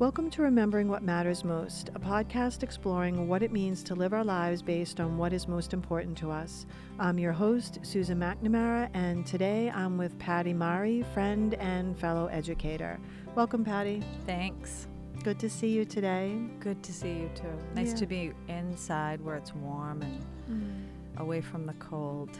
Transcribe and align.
Welcome 0.00 0.30
to 0.30 0.40
Remembering 0.40 0.88
What 0.88 1.02
Matters 1.02 1.44
Most, 1.44 1.90
a 1.94 1.98
podcast 2.00 2.62
exploring 2.62 3.28
what 3.28 3.42
it 3.42 3.52
means 3.52 3.82
to 3.82 3.94
live 3.94 4.14
our 4.14 4.24
lives 4.24 4.62
based 4.62 4.98
on 4.98 5.18
what 5.18 5.34
is 5.34 5.46
most 5.46 5.74
important 5.74 6.16
to 6.16 6.30
us. 6.30 6.64
I'm 6.98 7.18
your 7.18 7.32
host, 7.32 7.80
Susan 7.82 8.18
McNamara, 8.18 8.88
and 8.94 9.26
today 9.26 9.70
I'm 9.70 9.98
with 9.98 10.18
Patty 10.18 10.54
Mari, 10.54 11.04
friend 11.12 11.52
and 11.56 11.98
fellow 11.98 12.28
educator. 12.28 12.98
Welcome, 13.34 13.62
Patty. 13.62 14.02
Thanks. 14.24 14.88
Good 15.22 15.38
to 15.38 15.50
see 15.50 15.68
you 15.68 15.84
today. 15.84 16.34
Good 16.60 16.82
to 16.82 16.94
see 16.94 17.12
you 17.18 17.30
too. 17.34 17.52
Nice 17.74 17.90
Yeah. 17.90 17.96
to 17.96 18.06
be 18.06 18.32
inside 18.48 19.20
where 19.20 19.36
it's 19.36 19.54
warm 19.54 20.00
and 20.00 20.24
mm. 20.50 21.20
away 21.20 21.42
from 21.42 21.66
the 21.66 21.74
cold. 21.74 22.30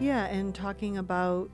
Yeah, 0.00 0.24
and 0.24 0.52
talking 0.52 0.98
about 0.98 1.48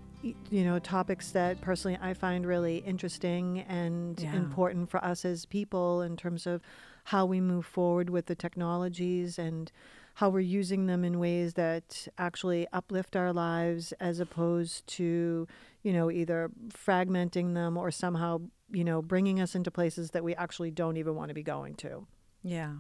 you 0.51 0.65
know 0.65 0.79
topics 0.79 1.31
that 1.33 1.61
personally 1.61 1.99
I 2.01 2.15
find 2.15 2.47
really 2.47 2.79
interesting 2.79 3.61
and 3.61 4.19
Yeah. 4.21 4.35
important 4.37 4.91
for 4.91 5.05
us 5.05 5.25
as 5.25 5.47
people 5.47 6.03
in 6.03 6.17
terms 6.17 6.47
of 6.47 6.63
how 7.05 7.27
we 7.27 7.41
move 7.41 7.67
forward 7.67 8.09
with 8.11 8.27
the 8.27 8.35
technologies 8.35 9.39
and 9.39 9.71
how 10.15 10.31
we're 10.31 10.41
using 10.41 10.87
them 10.87 11.05
in 11.05 11.19
ways 11.19 11.55
that 11.55 12.09
actually 12.17 12.67
uplift 12.73 13.17
our 13.17 13.33
lives 13.33 13.93
as 14.01 14.21
opposed 14.21 14.87
to 14.87 15.47
you 15.83 15.93
know 15.93 16.11
either 16.11 16.51
fragmenting 16.71 17.55
them 17.55 17.77
or 17.77 17.91
somehow 17.91 18.41
you 18.71 18.85
know 18.85 19.03
bringing 19.03 19.41
us 19.41 19.55
into 19.55 19.71
places 19.71 20.13
that 20.13 20.25
we 20.25 20.35
actually 20.37 20.71
don't 20.71 20.97
even 20.97 21.15
want 21.15 21.29
to 21.29 21.35
be 21.35 21.43
going 21.43 21.75
to. 21.75 22.07
Yeah. 22.43 22.77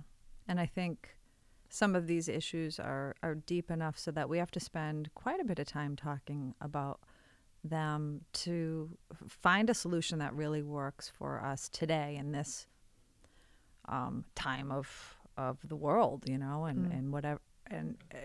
And 0.46 0.60
I 0.60 0.66
think 0.66 1.16
some 1.70 1.96
of 1.96 2.06
these 2.06 2.29
issues 2.29 2.79
are, 2.79 3.16
are 3.23 3.34
deep 3.34 3.70
enough 3.70 3.98
so 3.98 4.10
that 4.12 4.29
we 4.29 4.38
have 4.38 4.51
to 4.52 4.60
spend 4.60 5.10
quite 5.15 5.40
a 5.40 5.45
bit 5.45 5.59
of 5.59 5.66
time 5.66 5.96
talking 5.96 6.54
about 6.60 7.01
them 7.64 8.20
to 8.32 8.91
find 9.28 9.70
a 9.70 9.74
solution 9.74 10.18
that 10.18 10.34
really 10.34 10.62
works 10.62 11.09
for 11.09 11.41
us 11.42 11.68
today 11.68 12.16
in 12.16 12.32
this 12.32 12.66
um, 13.88 14.24
time 14.34 14.70
of 14.70 15.16
of 15.37 15.59
the 15.65 15.74
world, 15.74 16.24
you 16.29 16.38
know, 16.38 16.65
and, 16.66 16.87
Mm. 16.87 16.98
and 16.98 17.12
whatever 17.12 17.40
and 17.66 17.96
uh, 18.15 18.18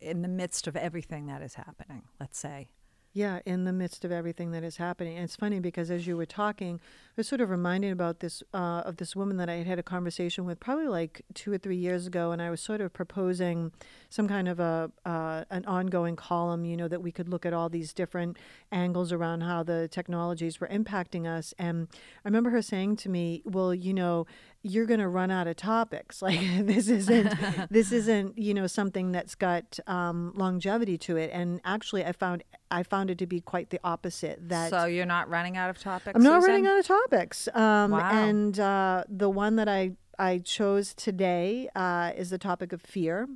in 0.00 0.22
the 0.22 0.28
midst 0.28 0.66
of 0.66 0.76
everything 0.76 1.26
that 1.26 1.42
is 1.42 1.54
happening, 1.54 2.02
let's 2.18 2.38
say. 2.38 2.68
Yeah, 3.14 3.40
in 3.44 3.64
the 3.64 3.74
midst 3.74 4.06
of 4.06 4.12
everything 4.12 4.52
that 4.52 4.64
is 4.64 4.78
happening. 4.78 5.16
And 5.16 5.24
it's 5.24 5.36
funny 5.36 5.60
because 5.60 5.90
as 5.90 6.06
you 6.06 6.16
were 6.16 6.24
talking, 6.24 6.76
I 6.82 7.12
was 7.18 7.28
sort 7.28 7.42
of 7.42 7.50
reminded 7.50 7.92
about 7.92 8.20
this 8.20 8.42
uh, 8.54 8.82
of 8.86 8.96
this 8.96 9.14
woman 9.14 9.36
that 9.36 9.50
I 9.50 9.56
had 9.56 9.66
had 9.66 9.78
a 9.78 9.82
conversation 9.82 10.46
with 10.46 10.58
probably 10.58 10.88
like 10.88 11.20
two 11.34 11.52
or 11.52 11.58
three 11.58 11.76
years 11.76 12.06
ago, 12.06 12.32
and 12.32 12.40
I 12.40 12.48
was 12.48 12.62
sort 12.62 12.80
of 12.80 12.94
proposing 12.94 13.70
some 14.08 14.26
kind 14.28 14.48
of 14.48 14.60
a 14.60 14.90
uh, 15.04 15.44
an 15.50 15.66
ongoing 15.66 16.16
column, 16.16 16.64
you 16.64 16.74
know, 16.74 16.88
that 16.88 17.02
we 17.02 17.12
could 17.12 17.28
look 17.28 17.44
at 17.44 17.52
all 17.52 17.68
these 17.68 17.92
different 17.92 18.38
angles 18.70 19.12
around 19.12 19.42
how 19.42 19.62
the 19.62 19.88
technologies 19.88 20.58
were 20.58 20.68
impacting 20.68 21.26
us. 21.26 21.52
And 21.58 21.88
I 22.24 22.28
remember 22.28 22.48
her 22.48 22.62
saying 22.62 22.96
to 22.96 23.10
me, 23.10 23.42
"Well, 23.44 23.74
you 23.74 23.92
know, 23.92 24.26
you're 24.62 24.86
going 24.86 25.00
to 25.00 25.08
run 25.08 25.30
out 25.30 25.46
of 25.46 25.56
topics. 25.56 26.22
Like 26.22 26.40
this 26.66 26.88
isn't 26.88 27.34
this 27.70 27.92
isn't 27.92 28.38
you 28.38 28.54
know 28.54 28.66
something 28.66 29.12
that's 29.12 29.34
got 29.34 29.78
um, 29.86 30.32
longevity 30.36 30.96
to 30.98 31.16
it." 31.16 31.30
And 31.32 31.60
actually, 31.64 32.04
I 32.04 32.12
found 32.12 32.44
I 32.70 32.82
found 32.82 33.10
it 33.10 33.18
to 33.18 33.26
be 33.26 33.40
quite 33.40 33.70
the 33.70 33.80
opposite. 33.82 34.48
That 34.48 34.70
so 34.70 34.84
you're 34.84 35.06
not 35.06 35.28
running 35.28 35.56
out 35.56 35.68
of 35.70 35.78
topics. 35.78 36.14
I'm 36.14 36.22
not 36.22 36.42
Susan? 36.42 36.50
running 36.50 36.66
out 36.66 36.78
of 36.78 36.86
topics. 36.86 37.48
Um, 37.54 37.90
Wow. 37.92 38.10
And 38.10 38.58
uh, 38.60 39.04
the 39.08 39.28
one 39.28 39.56
that 39.56 39.68
I 39.68 39.92
I 40.18 40.38
chose 40.38 40.94
today 40.94 41.68
uh, 41.74 42.12
is 42.16 42.30
the 42.30 42.38
topic 42.38 42.72
of 42.72 42.80
fear. 42.80 43.28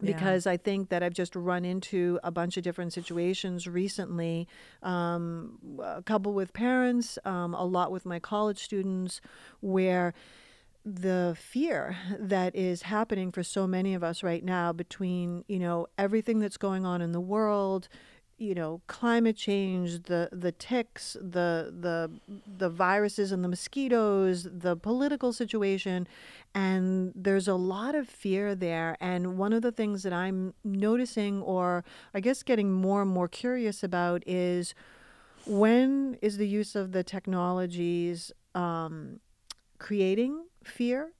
Yeah. 0.00 0.12
Because 0.12 0.46
I 0.46 0.56
think 0.56 0.90
that 0.90 1.02
I've 1.02 1.14
just 1.14 1.34
run 1.34 1.64
into 1.64 2.20
a 2.22 2.30
bunch 2.30 2.56
of 2.56 2.62
different 2.62 2.92
situations 2.92 3.66
recently, 3.66 4.46
um, 4.82 5.58
a 5.82 6.02
couple 6.02 6.34
with 6.34 6.52
parents, 6.52 7.18
um, 7.24 7.54
a 7.54 7.64
lot 7.64 7.90
with 7.90 8.04
my 8.04 8.18
college 8.18 8.62
students, 8.62 9.22
where 9.60 10.12
the 10.84 11.36
fear 11.36 11.96
that 12.16 12.54
is 12.54 12.82
happening 12.82 13.32
for 13.32 13.42
so 13.42 13.66
many 13.66 13.92
of 13.94 14.04
us 14.04 14.22
right 14.22 14.44
now 14.44 14.72
between 14.72 15.44
you 15.48 15.58
know 15.58 15.88
everything 15.98 16.38
that's 16.38 16.56
going 16.56 16.86
on 16.86 17.02
in 17.02 17.10
the 17.10 17.20
world 17.20 17.88
you 18.38 18.54
know 18.54 18.82
climate 18.86 19.36
change 19.36 20.02
the 20.04 20.28
the 20.30 20.52
ticks 20.52 21.16
the 21.20 21.72
the 21.80 22.10
the 22.58 22.68
viruses 22.68 23.32
and 23.32 23.42
the 23.42 23.48
mosquitoes 23.48 24.46
the 24.52 24.76
political 24.76 25.32
situation 25.32 26.06
and 26.54 27.12
there's 27.14 27.48
a 27.48 27.54
lot 27.54 27.94
of 27.94 28.08
fear 28.08 28.54
there. 28.54 28.96
And 28.98 29.36
one 29.36 29.52
of 29.52 29.62
the 29.62 29.72
things 29.72 30.02
that 30.02 30.12
i'm 30.12 30.54
noticing 30.64 31.42
or 31.42 31.84
i 32.14 32.20
guess 32.20 32.42
getting 32.42 32.72
more 32.72 33.02
and 33.02 33.10
more 33.10 33.28
curious 33.28 33.82
about 33.82 34.22
is 34.26 34.74
when 35.46 36.18
is 36.20 36.36
the 36.36 36.48
use 36.48 36.74
of 36.74 36.92
the 36.92 37.04
technologies 37.04 38.32
um, 38.54 39.20
creating 39.78 40.44
fear 40.64 41.12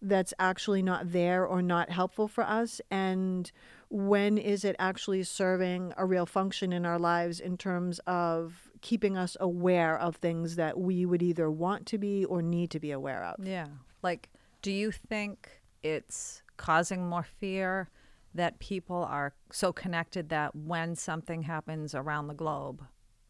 that's 0.00 0.34
actually 0.38 0.82
not 0.82 1.12
there 1.12 1.46
or 1.46 1.62
not 1.62 1.90
helpful 1.90 2.28
for 2.28 2.44
us? 2.44 2.80
And 2.90 3.50
when 3.90 4.38
is 4.38 4.64
it 4.64 4.76
actually 4.78 5.22
serving 5.22 5.92
a 5.96 6.04
real 6.04 6.26
function 6.26 6.72
in 6.72 6.84
our 6.86 6.98
lives 6.98 7.40
in 7.40 7.56
terms 7.56 8.00
of 8.06 8.70
keeping 8.80 9.16
us 9.16 9.36
aware 9.40 9.98
of 9.98 10.16
things 10.16 10.56
that 10.56 10.78
we 10.78 11.06
would 11.06 11.22
either 11.22 11.50
want 11.50 11.86
to 11.86 11.98
be 11.98 12.24
or 12.24 12.42
need 12.42 12.70
to 12.70 12.80
be 12.80 12.90
aware 12.90 13.24
of 13.24 13.46
Yeah. 13.46 13.68
Like, 14.02 14.28
do 14.62 14.70
you 14.70 14.90
think 14.90 15.62
it's 15.82 16.42
causing 16.56 17.08
more 17.08 17.22
fear 17.22 17.88
that 18.34 18.58
people 18.58 19.04
are 19.04 19.34
so 19.52 19.72
connected 19.72 20.28
that 20.28 20.54
when 20.54 20.96
something 20.96 21.42
happens 21.42 21.94
around 21.94 22.26
the 22.26 22.34
globe, 22.34 22.84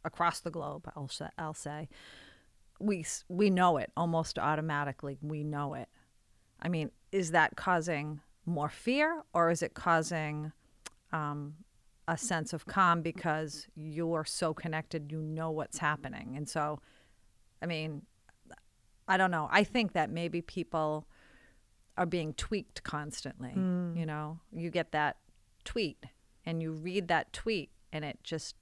across 0.05 0.41
the 0.41 0.51
globe, 0.51 0.91
I'll 0.97 1.09
say, 1.09 1.29
I'll 1.39 1.55
say 1.55 1.89
we 2.81 3.05
we 3.29 3.51
know 3.51 3.77
it 3.77 3.91
almost 3.97 4.39
automatically. 4.39 5.19
We 5.23 5.45
know 5.45 5.75
it. 5.75 5.89
I 6.61 6.69
mean, 6.69 6.91
is 7.13 7.31
that 7.33 7.57
causing 7.57 8.21
more 8.47 8.69
fear, 8.69 9.23
or 9.33 9.51
is 9.51 9.63
it 9.63 9.75
causing 9.75 10.53
um, 11.13 11.55
a 12.07 12.17
sense 12.17 12.53
of 12.53 12.67
calm 12.67 13.03
because 13.03 13.67
you're 13.75 14.25
so 14.25 14.53
connected, 14.53 15.11
you 15.11 15.21
know 15.21 15.51
what's 15.51 15.79
happening, 15.79 16.35
and 16.37 16.49
so, 16.49 16.81
I 17.63 17.67
mean, 17.67 18.03
I 19.07 19.17
don't 19.17 19.31
know. 19.31 19.49
I 19.51 19.65
think 19.65 19.93
that 19.93 20.11
maybe 20.11 20.41
people 20.41 21.07
are 21.97 22.07
being 22.07 22.35
tweaked 22.35 22.83
constantly. 22.83 23.53
You 23.97 24.07
know, 24.07 24.41
you 24.53 24.71
get 24.71 24.93
that 24.93 25.17
tweet 25.65 26.05
and 26.45 26.63
you 26.63 26.73
read 26.73 27.09
that 27.09 27.33
tweet 27.33 27.71
and 27.93 28.05
it 28.05 28.19
just 28.23 28.57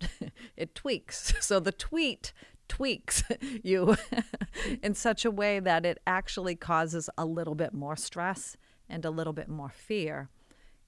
it 0.56 0.74
tweaks. 0.74 1.34
So 1.40 1.58
the 1.60 1.72
tweet 1.72 2.32
tweaks 2.68 3.24
you 3.64 3.96
in 4.82 4.94
such 4.94 5.24
a 5.24 5.30
way 5.30 5.58
that 5.58 5.84
it 5.84 5.98
actually 6.06 6.54
causes 6.54 7.10
a 7.18 7.24
little 7.24 7.56
bit 7.56 7.74
more 7.74 7.96
stress 7.96 8.56
and 8.90 9.04
a 9.04 9.10
little 9.10 9.32
bit 9.32 9.48
more 9.48 9.70
fear. 9.70 10.28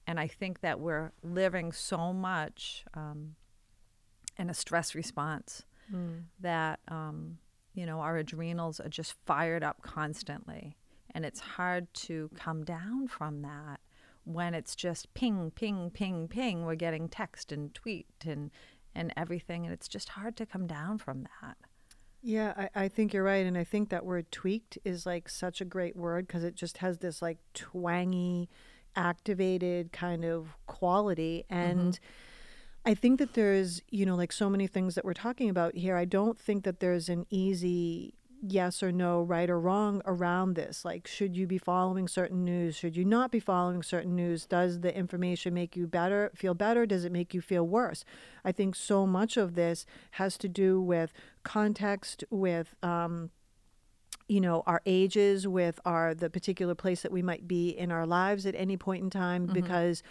And 0.07 0.19
I 0.19 0.27
think 0.27 0.61
that 0.61 0.81
we're 0.81 1.13
living 1.23 1.73
so 1.73 2.13
much 2.13 2.85
um, 2.95 3.37
in 4.39 4.51
a 4.51 4.55
stress 4.55 4.95
response 4.95 5.65
that 6.41 6.81
um, 6.89 7.39
you 7.75 7.87
know 7.87 8.01
our 8.01 8.17
adrenals 8.17 8.81
are 8.81 8.89
just 8.89 9.15
fired 9.27 9.63
up 9.63 9.83
constantly. 9.83 10.77
And 11.15 11.25
it's 11.25 11.41
hard 11.41 11.93
to 11.95 12.31
come 12.35 12.65
down 12.65 13.07
from 13.09 13.43
that 13.43 13.81
when 14.25 14.55
it's 14.55 14.75
just 14.75 15.13
ping 15.15 15.53
ping 15.55 15.91
ping 15.91 16.29
ping. 16.29 16.65
We're 16.65 16.75
getting 16.75 17.09
text 17.09 17.53
and 17.53 17.73
tweet 17.75 18.07
and 18.27 18.51
and 18.95 19.13
everything 19.17 19.65
and 19.65 19.73
it's 19.73 19.89
just 19.89 20.11
hard 20.11 20.37
to 20.37 20.47
come 20.47 20.67
down 20.67 20.99
from 20.99 21.23
that 21.23 21.57
Yeah, 22.23 22.55
I, 22.57 22.85
I 22.85 22.89
think 22.89 23.13
you're 23.13 23.25
right. 23.25 23.45
And 23.45 23.59
I 23.59 23.65
think 23.65 23.89
that 23.89 24.05
word 24.05 24.31
tweaked 24.31 24.79
is 24.85 25.05
like 25.05 25.29
such 25.29 25.61
a 25.61 25.65
great 25.65 25.97
word 25.97 26.27
because 26.27 26.45
it 26.45 26.55
just 26.55 26.79
has 26.79 26.99
this 26.99 27.21
like 27.21 27.39
twangy, 27.53 28.49
activated 28.95 29.93
kind 29.93 30.25
of 30.25 30.57
quality. 30.67 31.45
Mm-hmm. 31.51 31.71
And 31.71 32.01
I 32.85 32.95
think 32.95 33.19
that 33.19 33.35
there's, 33.35 33.83
you 33.91 34.07
know, 34.07 34.15
like 34.15 34.33
so 34.33 34.49
many 34.49 34.67
things 34.67 34.95
that 34.95 35.05
we're 35.05 35.15
talking 35.15 35.51
about 35.51 35.77
here. 35.77 35.97
I 35.97 36.05
don't 36.05 36.39
think 36.39 36.65
that 36.65 36.81
there's 36.81 37.09
an 37.09 37.27
easy 37.29 38.15
yes 38.43 38.83
or 38.83 38.91
no, 38.91 39.23
right 39.23 39.49
or 39.49 39.59
wrong 39.61 40.03
around 40.05 40.55
this. 40.55 40.85
Like, 40.85 41.07
should 41.07 41.37
you 41.37 41.47
be 41.47 41.59
following 41.59 42.09
certain 42.09 42.45
news? 42.45 42.75
Should 42.77 42.97
you 42.97 43.05
not 43.05 43.31
be 43.31 43.41
following 43.41 43.83
certain 43.83 44.17
news? 44.17 44.47
Does 44.47 44.81
the 44.81 44.95
information 44.95 45.55
make 45.55 45.77
you 45.77 45.87
better, 45.87 46.33
feel 46.35 46.55
better? 46.55 46.85
Does 46.85 47.05
it 47.05 47.13
make 47.13 47.33
you 47.33 47.41
feel 47.41 47.67
worse? 47.67 48.05
I 48.45 48.53
think 48.53 48.75
so 48.75 49.07
much 49.07 49.37
of 49.37 49.55
this 49.55 49.87
has 50.13 50.37
to 50.39 50.49
do 50.49 50.81
with 50.81 51.13
context, 51.45 52.25
with, 52.31 52.75
um, 52.83 53.31
you 54.33 54.41
know 54.41 54.63
our 54.67 54.81
ages 54.87 55.47
with 55.47 55.79
our 55.85 56.15
the 56.15 56.31
particular 56.31 56.75
place 56.75 57.03
that 57.03 57.13
we 57.13 57.21
might 57.21 57.47
be 57.47 57.69
in 57.69 57.93
our 57.93 58.07
lives 58.07 58.47
at 58.47 58.55
any 58.57 58.79
point 58.79 59.03
in 59.05 59.11
time 59.11 59.43
mm-hmm. 59.45 59.53
because 59.53 60.03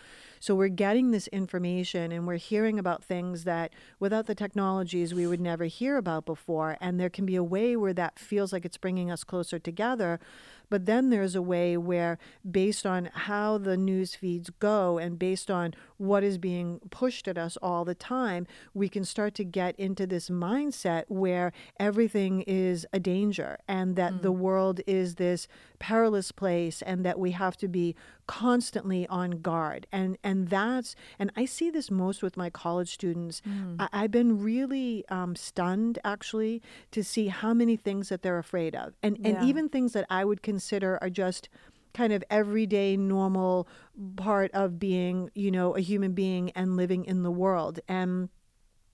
So 0.41 0.55
we're 0.55 0.69
getting 0.69 1.11
this 1.11 1.27
information 1.27 2.11
and 2.11 2.25
we're 2.25 2.37
hearing 2.37 2.79
about 2.79 3.03
things 3.03 3.43
that 3.43 3.71
without 3.99 4.25
the 4.25 4.33
technologies 4.33 5.13
we 5.13 5.27
would 5.27 5.39
never 5.39 5.65
hear 5.65 5.97
about 5.97 6.25
before. 6.25 6.77
And 6.81 6.99
there 6.99 7.11
can 7.11 7.27
be 7.27 7.35
a 7.35 7.43
way 7.43 7.75
where 7.75 7.93
that 7.93 8.17
feels 8.17 8.51
like 8.51 8.65
it's 8.65 8.77
bringing 8.77 9.11
us 9.11 9.23
closer 9.23 9.59
together. 9.59 10.19
But 10.67 10.87
then 10.87 11.11
there's 11.11 11.35
a 11.35 11.43
way 11.43 11.77
where, 11.77 12.17
based 12.49 12.87
on 12.87 13.11
how 13.13 13.59
the 13.59 13.77
news 13.77 14.15
feeds 14.15 14.49
go 14.49 14.97
and 14.97 15.19
based 15.19 15.51
on 15.51 15.75
what 16.01 16.23
is 16.23 16.39
being 16.39 16.79
pushed 16.89 17.27
at 17.27 17.37
us 17.37 17.57
all 17.61 17.85
the 17.85 17.93
time, 17.93 18.47
we 18.73 18.89
can 18.89 19.05
start 19.05 19.35
to 19.35 19.43
get 19.43 19.75
into 19.79 20.07
this 20.07 20.29
mindset 20.31 21.03
where 21.09 21.53
everything 21.79 22.41
is 22.47 22.87
a 22.91 22.99
danger 22.99 23.59
and 23.67 23.95
that 23.95 24.13
mm. 24.13 24.21
the 24.23 24.31
world 24.31 24.81
is 24.87 25.15
this 25.15 25.47
perilous 25.77 26.31
place 26.31 26.81
and 26.81 27.05
that 27.05 27.19
we 27.19 27.31
have 27.31 27.55
to 27.55 27.67
be 27.67 27.95
constantly 28.27 29.05
on 29.07 29.41
guard 29.41 29.85
and 29.91 30.17
and 30.23 30.47
that's 30.47 30.95
and 31.19 31.31
i 31.35 31.43
see 31.43 31.69
this 31.69 31.91
most 31.91 32.23
with 32.23 32.37
my 32.37 32.49
college 32.49 32.93
students 32.93 33.41
mm. 33.41 33.75
I, 33.91 34.03
have 34.03 34.11
been 34.11 34.41
really 34.41 35.03
um, 35.09 35.35
stunned 35.35 35.99
actually 36.05 36.61
to 36.91 37.03
see 37.03 37.27
how 37.27 37.53
many 37.53 37.75
things 37.75 38.09
that 38.09 38.21
they're 38.21 38.37
afraid 38.37 38.73
of 38.73 38.93
and 39.03 39.17
yeah. 39.17 39.29
and 39.29 39.49
even 39.49 39.67
things 39.67 39.93
that 39.93 40.05
i 40.09 40.23
would 40.23 40.41
consider 40.43 40.97
are 41.01 41.09
just 41.09 41.49
kind 41.93 42.13
of 42.13 42.23
everyday 42.29 42.97
normal 42.97 43.67
part 44.15 44.51
of 44.51 44.79
being 44.79 45.29
you 45.35 45.51
know 45.51 45.75
a 45.75 45.81
human 45.81 46.13
being 46.13 46.51
and 46.51 46.77
living 46.77 47.05
in 47.05 47.23
the 47.23 47.31
world 47.31 47.79
and 47.87 48.29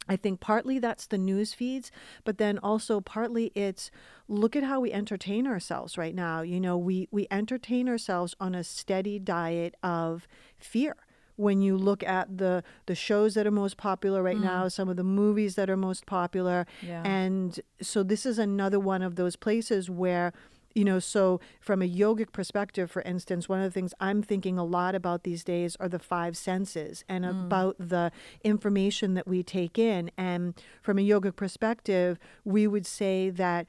I 0.10 0.16
think 0.16 0.40
partly 0.40 0.80
that's 0.80 1.08
the 1.08 1.18
news 1.18 1.54
feeds, 1.54 1.92
but 2.24 2.38
then 2.38 2.58
also 2.60 3.02
partly 3.02 3.52
it's 3.56 3.92
look 4.28 4.56
at 4.56 4.64
how 4.64 4.80
we 4.80 4.92
entertain 4.92 5.48
ourselves 5.48 5.98
right 5.98 6.16
now. 6.16 6.42
You 6.42 6.60
know, 6.60 6.78
we 6.78 7.08
we 7.12 7.28
entertain 7.30 7.90
ourselves 7.90 8.36
on 8.40 8.56
a 8.56 8.64
steady 8.64 9.20
diet 9.20 9.76
of 9.84 10.28
fear. 10.58 10.96
When 11.36 11.62
you 11.62 11.78
look 11.78 12.04
at 12.04 12.38
the 12.40 12.64
the 12.88 12.96
shows 12.96 13.36
that 13.36 13.46
are 13.46 13.52
most 13.52 13.78
popular 13.78 14.24
right 14.24 14.38
mm. 14.38 14.44
now, 14.44 14.68
some 14.70 14.90
of 14.90 14.98
the 14.98 15.04
movies 15.04 15.56
that 15.56 15.70
are 15.70 15.78
most 15.78 16.06
popular, 16.06 16.66
yeah. 16.82 17.04
and 17.06 17.60
so 17.80 18.02
this 18.02 18.26
is 18.26 18.40
another 18.40 18.80
one 18.80 19.04
of 19.04 19.18
those 19.18 19.36
places 19.36 19.90
where 19.90 20.34
you 20.78 20.86
know, 20.86 21.00
so 21.00 21.40
from 21.60 21.82
a 21.82 21.90
yogic 21.90 22.32
perspective, 22.32 22.92
for 22.92 23.02
instance, 23.02 23.50
one 23.50 23.60
of 23.60 23.66
the 23.66 23.72
things 23.72 23.96
I'm 24.00 24.22
thinking 24.22 24.60
a 24.60 24.64
lot 24.64 24.94
about 24.94 25.24
these 25.24 25.44
days 25.44 25.76
are 25.80 25.90
the 25.90 25.98
five 25.98 26.38
senses 26.38 27.04
and 27.10 27.26
mm. 27.26 27.30
about 27.30 27.76
the 27.80 28.12
information 28.44 29.16
that 29.16 29.28
we 29.28 29.42
take 29.42 29.80
in. 29.80 30.12
And 30.20 30.54
from 30.84 31.00
a 31.00 31.02
yogic 31.02 31.36
perspective, 31.36 32.20
we 32.46 32.68
would 32.68 32.86
say 32.86 33.32
that 33.32 33.66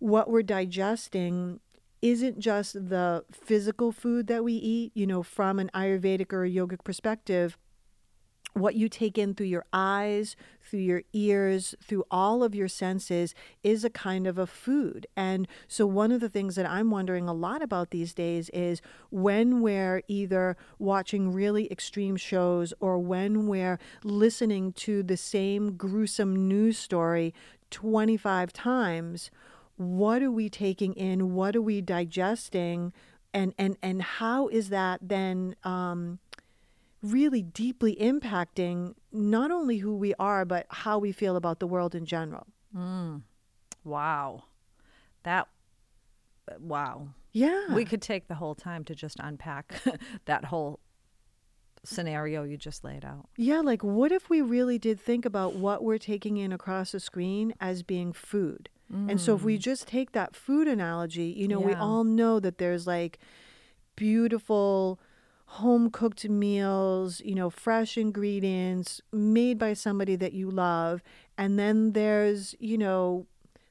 what 0.00 0.28
we're 0.28 0.42
digesting 0.42 1.60
isn't 2.02 2.38
just 2.38 2.74
the 2.74 3.24
physical 3.32 3.90
food 3.90 4.26
that 4.26 4.44
we 4.44 4.52
eat, 4.52 4.92
you 4.94 5.06
know, 5.06 5.22
from 5.22 5.58
an 5.58 5.70
Ayurvedic 5.74 6.30
or 6.30 6.44
a 6.44 6.50
yogic 6.50 6.84
perspective 6.84 7.56
what 8.54 8.76
you 8.76 8.88
take 8.88 9.18
in 9.18 9.34
through 9.34 9.46
your 9.46 9.66
eyes, 9.72 10.36
through 10.62 10.80
your 10.80 11.02
ears, 11.12 11.74
through 11.82 12.04
all 12.10 12.42
of 12.42 12.54
your 12.54 12.68
senses 12.68 13.34
is 13.62 13.84
a 13.84 13.90
kind 13.90 14.26
of 14.26 14.38
a 14.38 14.46
food. 14.46 15.06
And 15.16 15.46
so, 15.68 15.86
one 15.86 16.12
of 16.12 16.20
the 16.20 16.28
things 16.28 16.54
that 16.54 16.68
I'm 16.68 16.90
wondering 16.90 17.28
a 17.28 17.34
lot 17.34 17.62
about 17.62 17.90
these 17.90 18.14
days 18.14 18.48
is 18.50 18.80
when 19.10 19.60
we're 19.60 20.02
either 20.08 20.56
watching 20.78 21.32
really 21.32 21.70
extreme 21.70 22.16
shows 22.16 22.72
or 22.80 22.98
when 22.98 23.48
we're 23.48 23.78
listening 24.04 24.72
to 24.72 25.02
the 25.02 25.16
same 25.16 25.76
gruesome 25.76 26.48
news 26.48 26.78
story 26.78 27.34
25 27.70 28.52
times, 28.52 29.30
what 29.76 30.22
are 30.22 30.30
we 30.30 30.48
taking 30.48 30.94
in? 30.94 31.34
What 31.34 31.56
are 31.56 31.62
we 31.62 31.80
digesting? 31.80 32.92
And, 33.32 33.52
and, 33.58 33.76
and 33.82 34.00
how 34.00 34.46
is 34.46 34.68
that 34.68 35.00
then 35.02 35.56
um, 35.64 36.20
really 37.04 37.42
deeply 37.42 37.96
impacting 37.96 38.94
not 39.12 39.50
only 39.50 39.78
who 39.78 39.94
we 39.94 40.14
are, 40.18 40.44
but 40.44 40.66
how 40.70 40.98
we 40.98 41.12
feel 41.12 41.36
about 41.36 41.60
the 41.60 41.66
world 41.66 41.94
in 41.94 42.06
general. 42.06 42.46
Mm. 42.74 43.22
Wow. 43.84 44.44
That, 45.22 45.48
wow. 46.58 47.08
Yeah. 47.32 47.74
We 47.74 47.84
could 47.84 48.00
take 48.00 48.28
the 48.28 48.36
whole 48.36 48.54
time 48.54 48.84
to 48.84 48.94
just 48.94 49.18
unpack 49.20 49.74
that 50.24 50.46
whole 50.46 50.80
scenario 51.84 52.44
you 52.44 52.56
just 52.56 52.82
laid 52.84 53.04
out. 53.04 53.28
Yeah, 53.36 53.60
like 53.60 53.84
what 53.84 54.10
if 54.10 54.30
we 54.30 54.40
really 54.40 54.78
did 54.78 54.98
think 54.98 55.26
about 55.26 55.54
what 55.54 55.84
we're 55.84 55.98
taking 55.98 56.38
in 56.38 56.52
across 56.52 56.92
the 56.92 57.00
screen 57.00 57.52
as 57.60 57.82
being 57.82 58.12
food? 58.14 58.70
Mm. 58.92 59.10
And 59.10 59.20
so 59.20 59.34
if 59.34 59.42
we 59.42 59.58
mm. 59.58 59.60
just 59.60 59.86
take 59.86 60.12
that 60.12 60.34
food 60.34 60.66
analogy, 60.66 61.26
you 61.36 61.48
know, 61.48 61.60
yeah. 61.60 61.66
we 61.66 61.74
all 61.74 62.04
know 62.04 62.40
that 62.40 62.56
there's 62.56 62.86
like 62.86 63.18
beautiful 63.96 64.98
home 65.46 65.90
cooked 65.90 66.28
meals, 66.28 67.20
you 67.20 67.34
know, 67.34 67.50
fresh 67.50 67.96
ingredients 67.96 69.00
made 69.12 69.58
by 69.58 69.72
somebody 69.72 70.16
that 70.16 70.32
you 70.32 70.50
love. 70.50 71.02
And 71.38 71.58
then 71.58 71.92
there's, 71.92 72.54
you 72.58 72.78
know, 72.78 73.26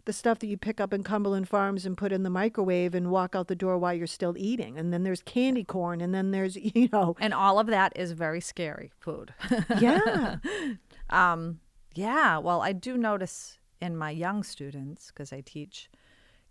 the 0.06 0.14
stuff 0.14 0.40
that 0.40 0.48
you 0.48 0.58
pick 0.58 0.82
up 0.82 0.94
in 0.94 1.04
Cumberland 1.04 1.48
Farms 1.48 1.86
and 1.86 1.98
put 1.98 2.12
in 2.12 2.24
the 2.24 2.30
microwave 2.30 2.94
and 2.94 3.10
walk 3.10 3.36
out 3.36 3.48
the 3.48 3.56
door 3.56 3.78
while 3.78 3.94
you're 3.94 4.08
still 4.08 4.36
eating. 4.38 4.78
And 4.78 4.92
then 4.92 5.04
there's 5.04 5.22
candy 5.22 5.64
corn 5.64 6.02
and 6.02 6.14
then 6.14 6.32
there's, 6.32 6.56
you 6.76 6.90
know. 6.92 7.16
And 7.20 7.34
all 7.34 7.60
of 7.60 7.68
that 7.68 7.94
is 7.96 8.12
very 8.12 8.42
scary 8.42 8.92
food. 9.00 9.34
yeah. 9.80 10.38
um, 11.10 11.60
yeah. 11.96 12.38
Well, 12.38 12.62
I 12.62 12.74
do 12.74 12.98
notice 12.98 13.58
in 13.82 13.98
my 13.98 14.12
young 14.12 14.44
students, 14.44 15.08
because 15.08 15.34
I 15.34 15.42
teach 15.42 15.90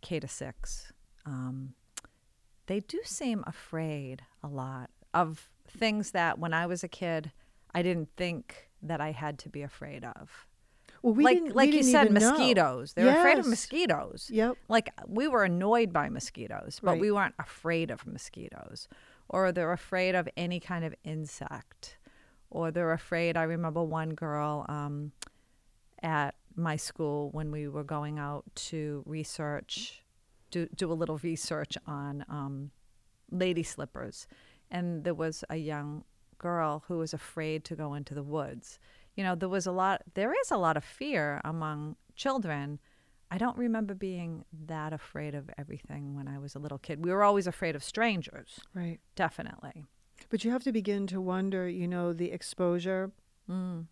K 0.02 0.20
to 0.20 0.28
six, 0.28 0.92
um, 1.24 1.74
they 2.66 2.80
do 2.80 3.00
seem 3.04 3.44
afraid 3.46 4.22
a 4.42 4.48
lot 4.48 4.90
of 5.14 5.50
things 5.68 6.12
that 6.12 6.38
when 6.38 6.52
I 6.52 6.66
was 6.66 6.84
a 6.84 6.88
kid, 6.88 7.32
I 7.74 7.82
didn't 7.82 8.10
think 8.16 8.68
that 8.82 9.00
I 9.00 9.12
had 9.12 9.38
to 9.40 9.48
be 9.48 9.62
afraid 9.62 10.04
of. 10.04 10.46
Well, 11.02 11.14
we 11.14 11.24
like 11.24 11.38
didn't, 11.38 11.56
like 11.56 11.70
we 11.70 11.78
you 11.78 11.82
said, 11.82 12.12
mosquitoes. 12.12 12.94
Know. 12.96 13.02
They 13.02 13.06
were 13.06 13.14
yes. 13.14 13.20
afraid 13.20 13.38
of 13.38 13.46
mosquitoes. 13.46 14.30
Yep. 14.32 14.56
Like 14.68 14.90
we 15.06 15.26
were 15.26 15.44
annoyed 15.44 15.92
by 15.92 16.08
mosquitoes, 16.08 16.78
but 16.82 16.92
right. 16.92 17.00
we 17.00 17.10
weren't 17.10 17.34
afraid 17.38 17.90
of 17.90 18.06
mosquitoes. 18.06 18.88
Or 19.28 19.50
they're 19.50 19.72
afraid 19.72 20.14
of 20.14 20.28
any 20.36 20.60
kind 20.60 20.84
of 20.84 20.94
insect. 21.04 21.96
Or 22.50 22.70
they're 22.70 22.92
afraid. 22.92 23.36
I 23.36 23.44
remember 23.44 23.82
one 23.82 24.10
girl 24.10 24.66
um, 24.68 25.12
at 26.02 26.34
my 26.54 26.76
school 26.76 27.30
when 27.30 27.50
we 27.50 27.66
were 27.66 27.84
going 27.84 28.18
out 28.18 28.44
to 28.54 29.02
research, 29.06 30.02
do 30.50 30.68
do 30.76 30.92
a 30.92 30.94
little 30.94 31.18
research 31.18 31.76
on 31.86 32.24
um, 32.28 32.70
lady 33.30 33.62
slippers 33.62 34.26
and 34.72 35.04
there 35.04 35.14
was 35.14 35.44
a 35.48 35.56
young 35.56 36.02
girl 36.38 36.82
who 36.88 36.98
was 36.98 37.14
afraid 37.14 37.64
to 37.66 37.76
go 37.76 37.94
into 37.94 38.14
the 38.14 38.22
woods. 38.22 38.80
You 39.14 39.22
know, 39.22 39.36
there 39.36 39.48
was 39.48 39.66
a 39.66 39.72
lot, 39.72 40.02
there 40.14 40.32
is 40.32 40.50
a 40.50 40.56
lot 40.56 40.76
of 40.76 40.82
fear 40.82 41.40
among 41.44 41.96
children. 42.16 42.80
I 43.30 43.38
don't 43.38 43.56
remember 43.56 43.94
being 43.94 44.44
that 44.66 44.92
afraid 44.92 45.34
of 45.34 45.50
everything 45.56 46.16
when 46.16 46.26
I 46.26 46.38
was 46.38 46.54
a 46.54 46.58
little 46.58 46.78
kid. 46.78 47.04
We 47.04 47.12
were 47.12 47.22
always 47.22 47.46
afraid 47.46 47.76
of 47.76 47.84
strangers. 47.84 48.60
Right. 48.74 48.98
Definitely. 49.14 49.84
But 50.30 50.44
you 50.44 50.50
have 50.50 50.64
to 50.64 50.72
begin 50.72 51.06
to 51.08 51.20
wonder, 51.20 51.68
you 51.68 51.86
know, 51.86 52.12
the 52.12 52.32
exposure 52.32 53.12
mm. 53.48 53.84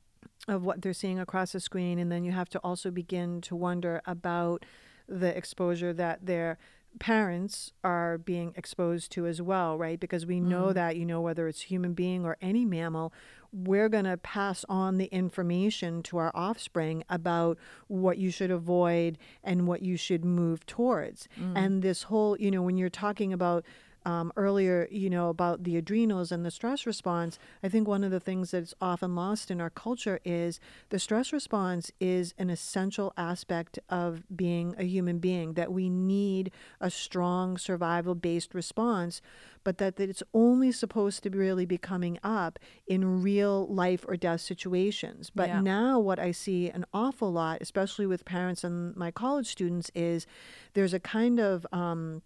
of 0.48 0.64
what 0.64 0.80
they're 0.80 0.94
seeing 0.94 1.18
across 1.18 1.52
the 1.52 1.60
screen. 1.60 1.98
And 1.98 2.10
then 2.10 2.24
you 2.24 2.32
have 2.32 2.48
to 2.50 2.58
also 2.60 2.90
begin 2.90 3.42
to 3.42 3.54
wonder 3.54 4.00
about 4.06 4.64
the 5.06 5.36
exposure 5.36 5.92
that 5.92 6.20
they're 6.24 6.56
parents 6.98 7.72
are 7.84 8.18
being 8.18 8.52
exposed 8.56 9.12
to 9.12 9.26
as 9.26 9.40
well, 9.40 9.78
right? 9.78 9.98
Because 9.98 10.26
we 10.26 10.40
know 10.40 10.66
mm. 10.66 10.74
that, 10.74 10.96
you 10.96 11.04
know, 11.04 11.20
whether 11.20 11.48
it's 11.48 11.62
human 11.62 11.94
being 11.94 12.24
or 12.24 12.36
any 12.40 12.64
mammal, 12.64 13.12
we're 13.52 13.88
going 13.88 14.04
to 14.04 14.16
pass 14.16 14.64
on 14.68 14.98
the 14.98 15.06
information 15.06 16.02
to 16.04 16.18
our 16.18 16.30
offspring 16.34 17.02
about 17.08 17.58
what 17.88 18.18
you 18.18 18.30
should 18.30 18.50
avoid 18.50 19.18
and 19.42 19.66
what 19.66 19.82
you 19.82 19.96
should 19.96 20.24
move 20.24 20.64
towards. 20.66 21.28
Mm. 21.40 21.52
And 21.56 21.82
this 21.82 22.04
whole, 22.04 22.36
you 22.38 22.50
know, 22.50 22.62
when 22.62 22.76
you're 22.76 22.88
talking 22.88 23.32
about 23.32 23.64
um, 24.04 24.32
earlier, 24.36 24.88
you 24.90 25.10
know, 25.10 25.28
about 25.28 25.64
the 25.64 25.76
adrenals 25.76 26.32
and 26.32 26.44
the 26.44 26.50
stress 26.50 26.86
response, 26.86 27.38
I 27.62 27.68
think 27.68 27.86
one 27.86 28.04
of 28.04 28.10
the 28.10 28.20
things 28.20 28.52
that's 28.52 28.74
often 28.80 29.14
lost 29.14 29.50
in 29.50 29.60
our 29.60 29.70
culture 29.70 30.20
is 30.24 30.60
the 30.88 30.98
stress 30.98 31.32
response 31.32 31.90
is 32.00 32.34
an 32.38 32.50
essential 32.50 33.12
aspect 33.16 33.78
of 33.88 34.22
being 34.34 34.74
a 34.78 34.84
human 34.84 35.18
being, 35.18 35.54
that 35.54 35.72
we 35.72 35.90
need 35.90 36.50
a 36.80 36.90
strong 36.90 37.58
survival 37.58 38.14
based 38.14 38.54
response, 38.54 39.20
but 39.64 39.78
that, 39.78 39.96
that 39.96 40.08
it's 40.08 40.22
only 40.32 40.72
supposed 40.72 41.22
to 41.22 41.30
really 41.30 41.66
be 41.66 41.78
coming 41.78 42.18
up 42.24 42.58
in 42.86 43.22
real 43.22 43.66
life 43.66 44.04
or 44.08 44.16
death 44.16 44.40
situations. 44.40 45.30
But 45.34 45.48
yeah. 45.48 45.60
now, 45.60 45.98
what 45.98 46.18
I 46.18 46.32
see 46.32 46.70
an 46.70 46.86
awful 46.94 47.30
lot, 47.32 47.58
especially 47.60 48.06
with 48.06 48.24
parents 48.24 48.64
and 48.64 48.96
my 48.96 49.10
college 49.10 49.48
students, 49.48 49.90
is 49.94 50.26
there's 50.72 50.94
a 50.94 51.00
kind 51.00 51.38
of 51.38 51.66
um, 51.72 52.22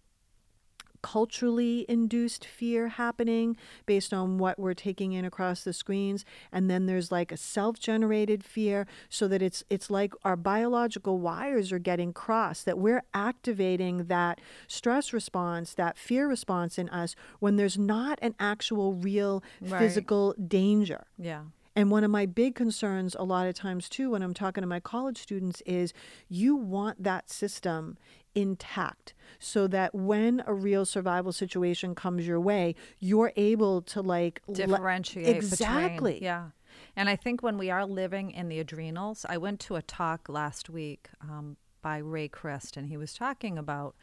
culturally 1.05 1.85
induced 1.87 2.43
fear 2.43 2.87
happening 2.87 3.55
based 3.85 4.11
on 4.11 4.39
what 4.39 4.57
we're 4.57 4.73
taking 4.73 5.13
in 5.13 5.23
across 5.23 5.63
the 5.63 5.71
screens 5.71 6.25
and 6.51 6.67
then 6.67 6.87
there's 6.87 7.11
like 7.11 7.31
a 7.31 7.37
self-generated 7.37 8.43
fear 8.43 8.87
so 9.07 9.27
that 9.27 9.39
it's 9.39 9.63
it's 9.69 9.91
like 9.91 10.13
our 10.23 10.35
biological 10.35 11.19
wires 11.19 11.71
are 11.71 11.77
getting 11.77 12.11
crossed 12.11 12.65
that 12.65 12.79
we're 12.79 13.03
activating 13.13 14.05
that 14.05 14.41
stress 14.67 15.13
response 15.13 15.75
that 15.75 15.95
fear 15.95 16.27
response 16.27 16.79
in 16.79 16.89
us 16.89 17.15
when 17.39 17.55
there's 17.55 17.77
not 17.77 18.17
an 18.23 18.33
actual 18.39 18.93
real 18.93 19.43
Right. 19.61 19.77
physical 19.79 20.33
danger 20.47 21.05
Yeah. 21.19 21.43
and 21.75 21.91
one 21.91 22.03
of 22.03 22.09
my 22.09 22.25
big 22.25 22.55
concerns 22.55 23.15
a 23.19 23.23
lot 23.23 23.45
of 23.47 23.53
times 23.53 23.87
too 23.89 24.09
when 24.09 24.23
I'm 24.23 24.33
talking 24.33 24.61
to 24.63 24.67
my 24.67 24.79
college 24.79 25.19
students 25.21 25.61
is 25.67 25.93
you 26.27 26.55
want 26.55 27.03
that 27.03 27.29
system 27.29 27.97
intact 28.35 29.13
so 29.39 29.67
that 29.67 29.95
when 29.95 30.43
a 30.45 30.53
real 30.53 30.85
survival 30.85 31.31
situation 31.31 31.95
comes 31.95 32.27
your 32.27 32.39
way, 32.39 32.75
you're 32.99 33.31
able 33.35 33.81
to 33.81 34.01
like 34.01 34.41
le- 34.47 34.55
differentiate 34.55 35.35
exactly. 35.35 36.13
between 36.13 36.23
yeah 36.23 36.49
and 36.95 37.09
i 37.09 37.15
think 37.15 37.41
when 37.41 37.57
we 37.57 37.69
are 37.69 37.85
living 37.85 38.31
in 38.31 38.49
the 38.49 38.59
adrenals 38.59 39.25
i 39.29 39.37
went 39.37 39.59
to 39.59 39.75
a 39.75 39.81
talk 39.81 40.27
last 40.29 40.69
week 40.69 41.09
um, 41.21 41.57
by 41.81 41.97
ray 41.97 42.27
christ 42.27 42.77
and 42.77 42.87
he 42.87 42.97
was 42.97 43.13
talking 43.13 43.57
about 43.57 43.95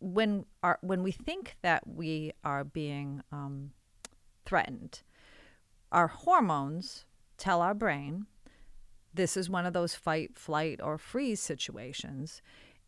when 0.00 0.44
our 0.62 0.78
when 0.80 1.02
we 1.02 1.12
think 1.12 1.56
that 1.62 1.86
we 1.86 2.32
are 2.44 2.64
being 2.64 3.22
um, 3.32 3.70
threatened 4.44 5.02
our 5.92 6.08
hormones 6.08 7.04
tell 7.36 7.60
our 7.60 7.74
brain 7.74 8.26
this 9.12 9.36
is 9.36 9.50
one 9.50 9.66
of 9.66 9.72
those 9.72 9.94
fight 9.94 10.38
flight 10.38 10.80
or 10.82 10.96
freeze 10.96 11.40
situations 11.40 12.40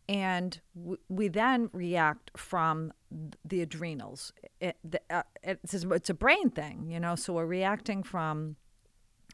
and 0.09 0.59
w- 0.75 0.97
we 1.09 1.27
then 1.27 1.69
react 1.73 2.31
from 2.35 2.91
the 3.45 3.61
adrenals. 3.61 4.33
It, 4.59 4.77
the, 4.83 5.01
uh, 5.09 5.23
it's, 5.43 5.73
it's 5.73 6.09
a 6.09 6.13
brain 6.13 6.49
thing 6.49 6.89
you 6.89 6.99
know 6.99 7.15
so 7.15 7.33
we're 7.33 7.45
reacting 7.45 8.03
from 8.03 8.55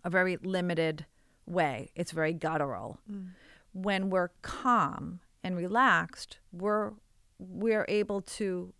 a 0.04 0.10
very 0.10 0.38
limited 0.38 1.06
way. 1.46 1.92
It's 1.96 2.12
very 2.12 2.34
guttural. 2.34 3.00
When 3.74 4.10
we're 4.10 4.32
calm 4.42 5.20
and 5.44 5.56
relaxed 5.56 6.40
we're 6.52 6.94
we're 7.40 7.86
able 7.88 8.22
to 8.22 8.74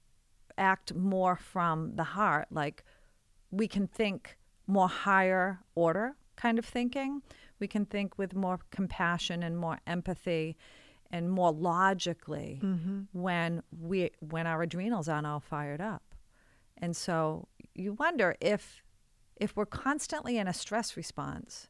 act 0.58 0.94
more 0.94 1.36
from 1.36 1.96
the 1.96 2.04
heart. 2.04 2.48
Like 2.52 2.84
we 3.52 3.68
can 3.68 3.88
think 3.88 4.38
more 4.68 4.90
higher 4.90 5.60
order 5.76 6.16
kind 6.36 6.60
of 6.60 6.66
thinking. 6.66 7.22
We 7.60 7.68
can 7.68 7.86
think 7.86 8.18
with 8.18 8.36
more 8.36 8.60
compassion 8.72 9.44
and 9.44 9.58
more 9.58 9.80
empathy 9.88 10.56
and 11.12 11.30
more 11.32 11.52
logically 11.52 12.60
when 13.14 13.64
we 13.72 14.12
when 14.20 14.46
our 14.48 14.62
adrenals 14.62 15.10
aren't 15.10 15.28
all 15.28 15.40
fired 15.40 15.82
up. 15.82 16.04
And 16.78 16.96
so 16.96 17.48
you 17.76 17.94
wonder 17.94 18.36
if 18.40 18.84
if 19.36 19.56
we're 19.56 19.66
constantly 19.66 20.38
in 20.38 20.48
a 20.48 20.54
stress 20.54 20.98
response, 20.98 21.68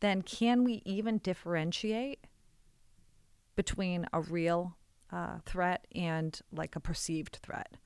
then 0.00 0.22
can 0.22 0.64
we 0.64 0.82
even 0.84 1.18
differentiate 1.18 2.26
between 3.54 4.06
a 4.12 4.20
real 4.20 4.76
uh, 5.12 5.38
threat 5.44 5.86
and 5.94 6.40
like 6.52 6.74
a 6.76 6.80
perceived 6.80 7.38
threat? 7.42 7.76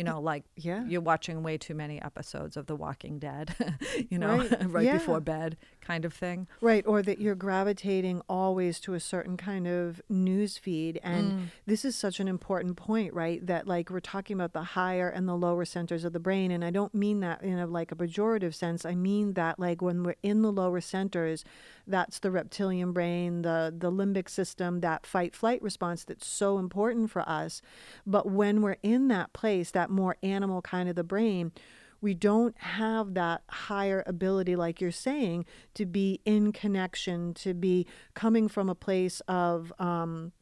You 0.00 0.04
know, 0.04 0.18
like 0.18 0.44
Yeah. 0.56 0.86
you're 0.86 1.02
watching 1.02 1.42
way 1.42 1.58
too 1.58 1.74
many 1.74 2.00
episodes 2.00 2.56
of 2.56 2.64
The 2.64 2.74
Walking 2.74 3.18
Dead, 3.18 3.54
you 4.08 4.18
know, 4.18 4.38
Right. 4.38 4.66
right, 4.72 4.84
Yeah. 4.86 4.94
before 4.94 5.20
bed 5.20 5.58
kind 5.82 6.06
of 6.06 6.14
thing. 6.14 6.46
Right, 6.62 6.86
or 6.86 7.02
that 7.02 7.20
you're 7.20 7.34
gravitating 7.34 8.22
always 8.26 8.80
to 8.80 8.94
a 8.94 9.00
certain 9.00 9.36
kind 9.36 9.66
of 9.66 10.00
news 10.08 10.56
feed. 10.56 11.00
And 11.02 11.32
mm. 11.32 11.44
this 11.66 11.84
is 11.84 11.96
such 11.96 12.18
an 12.18 12.28
important 12.28 12.76
point, 12.78 13.12
right? 13.12 13.44
That 13.46 13.66
like 13.66 13.90
we're 13.90 14.00
talking 14.00 14.34
about 14.34 14.54
the 14.54 14.62
higher 14.62 15.10
and 15.10 15.28
the 15.28 15.36
lower 15.36 15.66
centers 15.66 16.02
of 16.04 16.14
the 16.14 16.20
brain. 16.20 16.50
And 16.50 16.64
I 16.64 16.70
don't 16.70 16.94
mean 16.94 17.20
that 17.20 17.42
in 17.42 17.58
a 17.58 17.66
like 17.66 17.92
a 17.92 17.94
pejorative 17.96 18.54
sense. 18.54 18.86
I 18.86 18.94
mean 18.94 19.34
that 19.34 19.58
like 19.58 19.82
when 19.82 20.02
we're 20.02 20.14
in 20.22 20.40
the 20.40 20.52
lower 20.52 20.80
centers, 20.80 21.44
that's 21.86 22.20
the 22.20 22.30
reptilian 22.30 22.92
brain, 22.92 23.42
the 23.42 23.74
the 23.76 23.92
limbic 23.92 24.30
system, 24.30 24.80
that 24.80 25.04
fight 25.04 25.34
flight 25.34 25.60
response 25.60 26.04
that's 26.04 26.26
so 26.26 26.58
important 26.58 27.10
for 27.10 27.28
us. 27.28 27.60
But 28.06 28.30
when 28.30 28.62
we're 28.62 28.78
in 28.82 29.08
that 29.08 29.32
place, 29.34 29.70
that 29.72 29.89
more 29.90 30.16
animal 30.22 30.62
kind 30.62 30.88
of 30.88 30.94
the 30.96 31.04
brain, 31.04 31.52
we 32.00 32.14
don't 32.14 32.56
have 32.58 33.14
that 33.14 33.42
higher 33.48 34.02
ability, 34.06 34.56
like 34.56 34.80
you're 34.80 34.90
saying, 34.90 35.44
to 35.74 35.84
be 35.84 36.20
in 36.24 36.52
connection, 36.52 37.34
to 37.34 37.52
be 37.52 37.86
coming 38.14 38.48
from 38.48 38.68
a 38.68 38.74
place 38.74 39.20
of 39.28 39.72
um, 39.78 40.32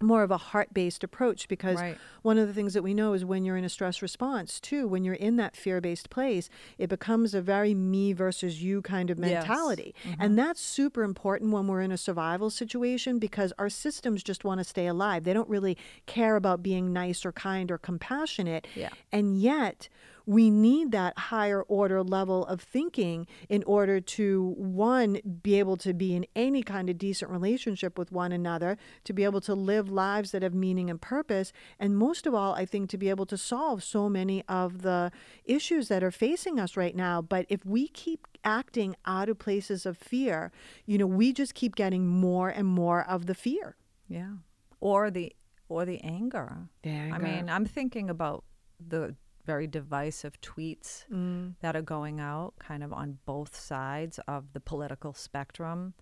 more 0.00 0.22
of 0.22 0.30
a 0.30 0.36
heart 0.36 0.72
based 0.72 1.02
approach. 1.04 1.48
Because 1.48 1.76
Right. 1.80 1.98
one 2.22 2.38
of 2.38 2.46
the 2.46 2.54
things 2.54 2.74
that 2.74 2.82
we 2.82 2.94
know 2.94 3.12
is 3.14 3.24
when 3.24 3.44
you're 3.44 3.56
in 3.56 3.64
a 3.64 3.68
stress 3.68 4.00
response, 4.02 4.60
too, 4.60 4.86
when 4.86 5.04
you're 5.04 5.14
in 5.14 5.36
that 5.36 5.56
fear 5.56 5.80
based 5.80 6.10
place, 6.10 6.48
it 6.78 6.88
becomes 6.88 7.34
a 7.34 7.40
very 7.42 7.74
me 7.74 8.12
versus 8.12 8.62
you 8.62 8.82
kind 8.82 9.10
of 9.10 9.18
Yes. 9.18 9.46
mentality. 9.46 9.94
Mm-hmm. 10.04 10.20
And 10.22 10.38
that's 10.38 10.60
super 10.60 11.02
important 11.02 11.52
when 11.52 11.66
we're 11.66 11.82
in 11.82 11.92
a 11.92 11.98
survival 11.98 12.50
situation 12.50 13.18
because 13.18 13.52
our 13.58 13.68
systems 13.68 14.22
just 14.22 14.44
want 14.44 14.60
to 14.60 14.64
stay 14.64 14.86
alive. 14.86 15.24
They 15.24 15.32
don't 15.32 15.48
really 15.48 15.76
care 16.06 16.36
about 16.36 16.62
being 16.62 16.92
nice 16.92 17.24
or 17.26 17.32
kind 17.32 17.70
or 17.70 17.78
compassionate. 17.78 18.66
Yeah. 18.74 18.90
And 19.12 19.40
yet, 19.40 19.88
we 20.28 20.50
need 20.50 20.92
that 20.92 21.18
higher 21.18 21.62
order 21.62 22.02
level 22.02 22.44
of 22.44 22.60
thinking 22.60 23.26
in 23.48 23.64
order 23.64 23.98
to, 23.98 24.54
one, 24.58 25.18
be 25.42 25.58
able 25.58 25.78
to 25.78 25.94
be 25.94 26.14
in 26.14 26.26
any 26.36 26.62
kind 26.62 26.90
of 26.90 26.98
decent 26.98 27.30
relationship 27.30 27.96
with 27.96 28.12
one 28.12 28.30
another, 28.30 28.76
to 29.04 29.14
be 29.14 29.24
able 29.24 29.40
to 29.40 29.54
live 29.54 29.90
lives 29.90 30.32
that 30.32 30.42
have 30.42 30.52
meaning 30.52 30.90
and 30.90 31.00
purpose, 31.00 31.50
and 31.78 31.96
most 31.96 32.26
of 32.26 32.34
all, 32.34 32.52
I 32.52 32.66
think 32.66 32.90
to 32.90 32.98
be 32.98 33.08
able 33.08 33.24
to 33.24 33.38
solve 33.38 33.82
so 33.82 34.10
many 34.10 34.44
of 34.50 34.82
the 34.82 35.10
issues 35.46 35.88
that 35.88 36.04
are 36.04 36.10
facing 36.10 36.60
us 36.60 36.76
right 36.76 36.94
now. 36.94 37.22
But 37.22 37.46
if 37.48 37.64
we 37.64 37.88
keep 37.88 38.26
acting 38.44 38.96
out 39.06 39.30
of 39.30 39.38
places 39.38 39.86
of 39.86 39.96
fear, 39.96 40.52
you 40.84 40.98
know, 40.98 41.06
we 41.06 41.32
just 41.32 41.54
keep 41.54 41.74
getting 41.74 42.06
more 42.06 42.50
and 42.50 42.68
more 42.68 43.02
of 43.02 43.24
the 43.24 43.34
fear. 43.34 43.76
Yeah. 44.08 44.32
Or 44.78 45.10
the 45.10 45.34
or 45.70 45.86
the 45.86 46.02
anger. 46.02 46.68
The 46.82 46.90
I 46.90 47.16
mean, 47.16 47.48
I'm 47.48 47.64
thinking 47.64 48.10
about 48.10 48.44
the 48.78 49.16
very 49.52 49.66
divisive 49.66 50.34
tweets 50.50 50.90
Mm. 51.10 51.54
that 51.62 51.74
are 51.74 51.86
going 51.96 52.20
out 52.20 52.52
kind 52.58 52.82
of 52.86 52.92
on 52.92 53.18
both 53.24 53.54
sides 53.72 54.16
of 54.28 54.52
the 54.54 54.60
political 54.60 55.12
spectrum. 55.14 55.94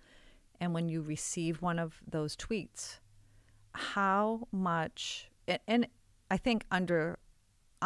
And 0.61 0.75
when 0.75 0.88
you 0.88 1.00
receive 1.00 1.62
one 1.62 1.79
of 1.79 1.91
those 2.15 2.35
tweets, 2.37 2.99
how 3.95 4.49
much 4.50 5.31
and, 5.47 5.61
and 5.69 5.83
I 6.35 6.38
think 6.47 6.65
under 6.79 7.19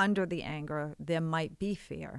under 0.06 0.24
the 0.32 0.42
anger 0.58 0.94
there 1.08 1.20
might 1.36 1.58
be 1.58 1.74
fear. 1.74 2.12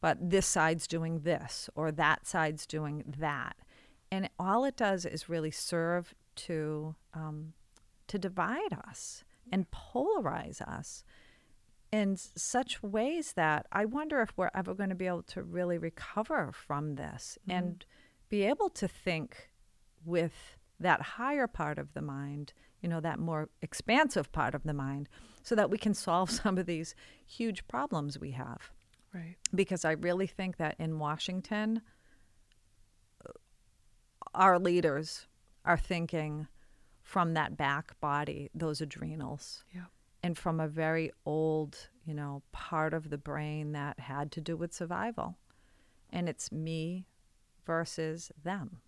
But 0.00 0.16
this 0.34 0.46
side's 0.46 0.86
doing 0.86 1.14
this 1.30 1.70
or 1.74 1.86
that 1.92 2.26
side's 2.26 2.66
doing 2.66 2.96
that. 3.18 3.56
And 4.10 4.28
all 4.38 4.64
it 4.64 4.76
does 4.76 5.06
is 5.06 5.28
really 5.34 5.50
serve 5.50 6.14
to 6.46 6.94
um, 7.14 7.52
to 8.10 8.18
divide 8.18 8.74
us 8.88 9.24
and 9.52 9.66
polarize 9.70 10.60
us 10.78 11.04
in 11.90 12.16
such 12.16 12.82
ways 12.82 13.32
that 13.34 13.66
I 13.72 13.84
wonder 13.84 14.20
if 14.20 14.32
we're 14.36 14.50
ever 14.54 14.74
going 14.74 14.90
to 14.90 14.94
be 14.94 15.06
able 15.06 15.22
to 15.24 15.42
really 15.42 15.78
recover 15.78 16.50
from 16.52 16.96
this 16.96 17.38
mm-hmm. 17.42 17.58
and 17.58 17.86
be 18.28 18.42
able 18.44 18.68
to 18.70 18.86
think 18.86 19.50
with 20.04 20.56
that 20.80 21.00
higher 21.00 21.46
part 21.46 21.78
of 21.78 21.94
the 21.94 22.02
mind, 22.02 22.52
you 22.80 22.88
know, 22.88 23.00
that 23.00 23.18
more 23.18 23.48
expansive 23.62 24.30
part 24.32 24.54
of 24.54 24.64
the 24.64 24.74
mind, 24.74 25.08
so 25.42 25.54
that 25.54 25.70
we 25.70 25.78
can 25.78 25.94
solve 25.94 26.30
some 26.42 26.58
of 26.58 26.66
these 26.66 26.94
huge 27.26 27.66
problems 27.68 28.18
we 28.18 28.32
have. 28.32 28.70
Right. 29.14 29.36
Because 29.54 29.84
I 29.84 29.92
really 29.92 30.26
think 30.26 30.58
that 30.58 30.76
in 30.78 30.98
Washington, 30.98 31.80
uh, 33.26 33.32
our 34.34 34.58
leaders 34.58 35.26
are 35.64 35.78
thinking 35.78 36.46
from 37.02 37.32
that 37.32 37.56
back 37.56 37.98
body, 38.00 38.50
those 38.54 38.82
adrenals 38.82 39.64
Yeah. 39.74 39.86
And 40.22 40.36
from 40.36 40.60
a 40.60 40.68
very 40.68 41.10
old, 41.24 41.88
you 42.04 42.14
know, 42.14 42.42
part 42.52 42.92
of 42.94 43.10
the 43.10 43.18
brain 43.18 43.72
that 43.72 44.00
had 44.00 44.32
to 44.32 44.40
do 44.40 44.56
with 44.56 44.72
survival. 44.72 45.36
And 46.10 46.28
it's 46.28 46.50
me 46.50 47.06
versus 47.66 48.32
them, 48.42 48.80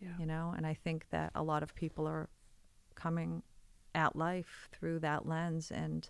Yeah. 0.00 0.16
you 0.18 0.26
know, 0.26 0.52
and 0.56 0.66
I 0.66 0.74
think 0.74 1.06
that 1.10 1.32
a 1.34 1.42
lot 1.42 1.62
of 1.62 1.74
people 1.74 2.06
are 2.06 2.28
coming 2.94 3.42
at 3.94 4.14
life 4.16 4.68
through 4.72 4.98
that 5.00 5.26
lens 5.26 5.70
and 5.70 6.08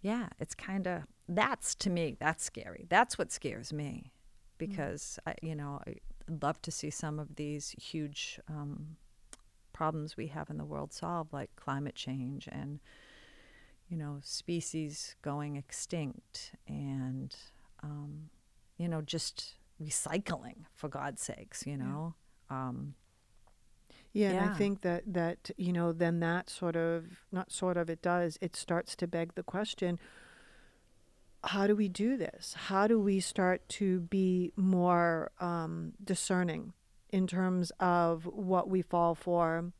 yeah, 0.00 0.28
it's 0.40 0.54
kind 0.54 0.86
of 0.88 1.02
that's 1.28 1.74
to 1.76 1.90
me 1.90 2.16
that's 2.18 2.42
scary. 2.44 2.86
That's 2.88 3.16
what 3.16 3.30
scares 3.30 3.72
me 3.72 4.12
because 4.58 5.18
I, 5.26 5.34
you 5.42 5.54
know, 5.54 5.80
I'd 5.86 6.00
love 6.42 6.60
to 6.62 6.70
see 6.72 6.90
some 6.90 7.18
of 7.20 7.36
these 7.36 7.70
huge 7.80 8.40
um, 8.48 8.96
problems 9.72 10.16
we 10.16 10.26
have 10.28 10.50
in 10.50 10.58
the 10.58 10.64
world 10.64 10.92
solved, 10.92 11.32
like 11.32 11.50
climate 11.56 11.94
change 11.94 12.48
and 12.50 12.80
you 13.92 13.98
know 13.98 14.18
species 14.22 15.16
going 15.20 15.56
extinct 15.56 16.52
and 16.66 17.36
um, 17.82 18.30
you 18.78 18.88
know 18.88 19.02
just 19.02 19.56
recycling 19.80 20.64
for 20.74 20.88
God's 20.88 21.20
sakes. 21.20 21.66
You 21.66 21.76
know, 21.76 22.14
um, 22.48 22.94
Yeah, 24.14 24.30
and 24.30 24.50
I 24.50 24.54
think 24.54 24.80
that 24.80 25.02
that 25.12 25.50
you 25.58 25.74
know 25.74 25.92
then 25.92 26.20
that 26.20 26.48
sort 26.48 26.74
of 26.74 27.04
not 27.30 27.52
sort 27.52 27.76
of 27.76 27.90
it 27.90 28.00
does 28.00 28.38
it 28.40 28.56
starts 28.56 28.96
to 28.96 29.06
beg 29.06 29.34
the 29.34 29.42
question 29.42 29.98
how 31.44 31.66
do 31.66 31.74
we 31.74 31.88
do 31.88 32.16
this? 32.16 32.54
How 32.68 32.86
do 32.86 33.00
we 33.00 33.18
start 33.18 33.68
to 33.70 34.00
be 34.00 34.52
more 34.56 35.32
um, 35.40 35.92
discerning 36.02 36.72
in 37.10 37.26
terms 37.26 37.72
of 37.80 38.24
what 38.26 38.68
we 38.68 38.80
fall 38.80 39.16
for, 39.16 39.72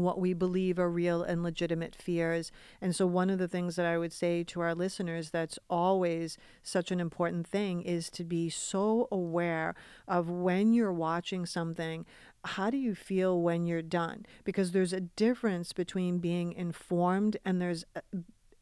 what 0.00 0.18
we 0.20 0.32
believe 0.32 0.78
are 0.78 0.88
real 0.88 1.22
and 1.22 1.42
legitimate 1.42 1.94
fears. 1.94 2.50
And 2.80 2.94
so, 2.94 3.06
one 3.06 3.30
of 3.30 3.38
the 3.38 3.48
things 3.48 3.76
that 3.76 3.86
I 3.86 3.98
would 3.98 4.12
say 4.12 4.42
to 4.44 4.60
our 4.60 4.74
listeners 4.74 5.30
that's 5.30 5.58
always 5.68 6.38
such 6.62 6.90
an 6.90 7.00
important 7.00 7.46
thing 7.46 7.82
is 7.82 8.08
to 8.10 8.24
be 8.24 8.48
so 8.48 9.08
aware 9.12 9.74
of 10.08 10.30
when 10.30 10.72
you're 10.72 10.92
watching 10.92 11.46
something. 11.46 12.06
How 12.44 12.70
do 12.70 12.76
you 12.76 12.96
feel 12.96 13.40
when 13.40 13.66
you're 13.66 13.82
done? 13.82 14.26
Because 14.42 14.72
there's 14.72 14.92
a 14.92 15.00
difference 15.00 15.72
between 15.72 16.18
being 16.18 16.52
informed 16.52 17.36
and 17.44 17.60
there's 17.60 17.84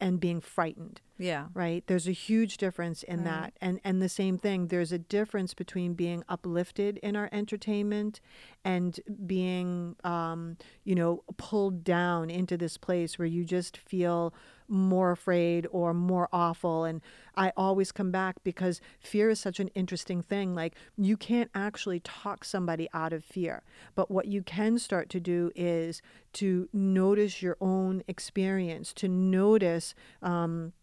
and 0.01 0.19
being 0.19 0.41
frightened 0.41 0.99
Yeah. 1.19 1.47
right 1.53 1.83
there's 1.87 2.07
a 2.07 2.11
huge 2.11 2.57
difference 2.57 3.03
in 3.03 3.19
Right. 3.19 3.25
that 3.25 3.53
and 3.61 3.79
and 3.83 4.01
the 4.01 4.09
same 4.09 4.37
thing 4.39 4.67
there's 4.67 4.91
a 4.91 4.97
difference 4.97 5.53
between 5.53 5.93
being 5.93 6.23
uplifted 6.27 6.97
in 7.03 7.15
our 7.15 7.29
entertainment 7.31 8.19
and 8.65 8.99
being 9.25 9.95
um, 10.03 10.57
you 10.83 10.95
know 10.95 11.23
pulled 11.37 11.83
down 11.83 12.29
into 12.29 12.57
this 12.57 12.77
place 12.77 13.17
where 13.19 13.27
you 13.27 13.45
just 13.45 13.77
feel 13.77 14.33
more 14.71 15.11
afraid 15.11 15.67
or 15.71 15.93
more 15.93 16.29
awful. 16.31 16.85
And 16.85 17.01
i 17.35 17.51
always 17.55 17.91
come 17.91 18.11
back 18.11 18.35
because 18.43 18.81
fear 18.99 19.29
is 19.29 19.39
such 19.39 19.59
an 19.59 19.69
interesting 19.69 20.21
thing. 20.21 20.55
Like 20.55 20.75
you 20.97 21.17
can't 21.17 21.51
actually 21.53 21.99
talk 21.99 22.43
somebody 22.43 22.89
out 22.93 23.13
of 23.13 23.23
fear 23.23 23.63
but 23.95 24.09
what 24.09 24.27
you 24.27 24.41
can 24.41 24.79
start 24.79 25.09
to 25.09 25.19
do 25.19 25.51
is 25.55 26.01
to 26.33 26.69
notice 26.73 27.41
your 27.41 27.57
own 27.59 28.03
experience 28.07 28.93
to 28.93 29.07
notice 29.07 29.93
um, 30.21 30.73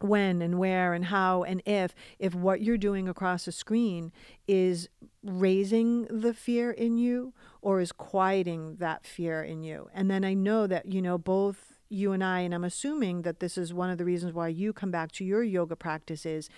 when 0.00 0.42
and 0.42 0.58
where 0.58 0.92
and 0.92 1.06
how 1.06 1.42
and 1.42 1.62
if 1.64 1.94
if 2.18 2.34
what 2.34 2.60
you're 2.60 2.76
doing 2.76 3.08
across 3.08 3.46
a 3.46 3.52
screen 3.52 4.12
is 4.46 4.88
raising 5.22 6.02
the 6.10 6.34
fear 6.34 6.70
in 6.70 6.98
you 6.98 7.32
or 7.62 7.80
is 7.80 7.92
quieting 7.92 8.76
that 8.76 9.06
fear 9.06 9.42
in 9.42 9.62
you. 9.62 9.88
And 9.94 10.10
then 10.10 10.24
i 10.24 10.34
know 10.34 10.66
that 10.66 10.92
you 10.92 11.00
know 11.00 11.16
both 11.16 11.75
you 11.88 12.12
and 12.12 12.22
i 12.22 12.40
and 12.40 12.54
i'm 12.54 12.64
assuming 12.64 13.22
that 13.22 13.40
this 13.40 13.56
is 13.56 13.72
one 13.72 13.90
of 13.90 13.98
the 13.98 14.04
reasons 14.04 14.32
why 14.32 14.48
you 14.48 14.72
come 14.72 14.90
back 14.90 15.12
to 15.12 15.24
your 15.24 15.42
yoga 15.42 15.76
practices 15.76 16.48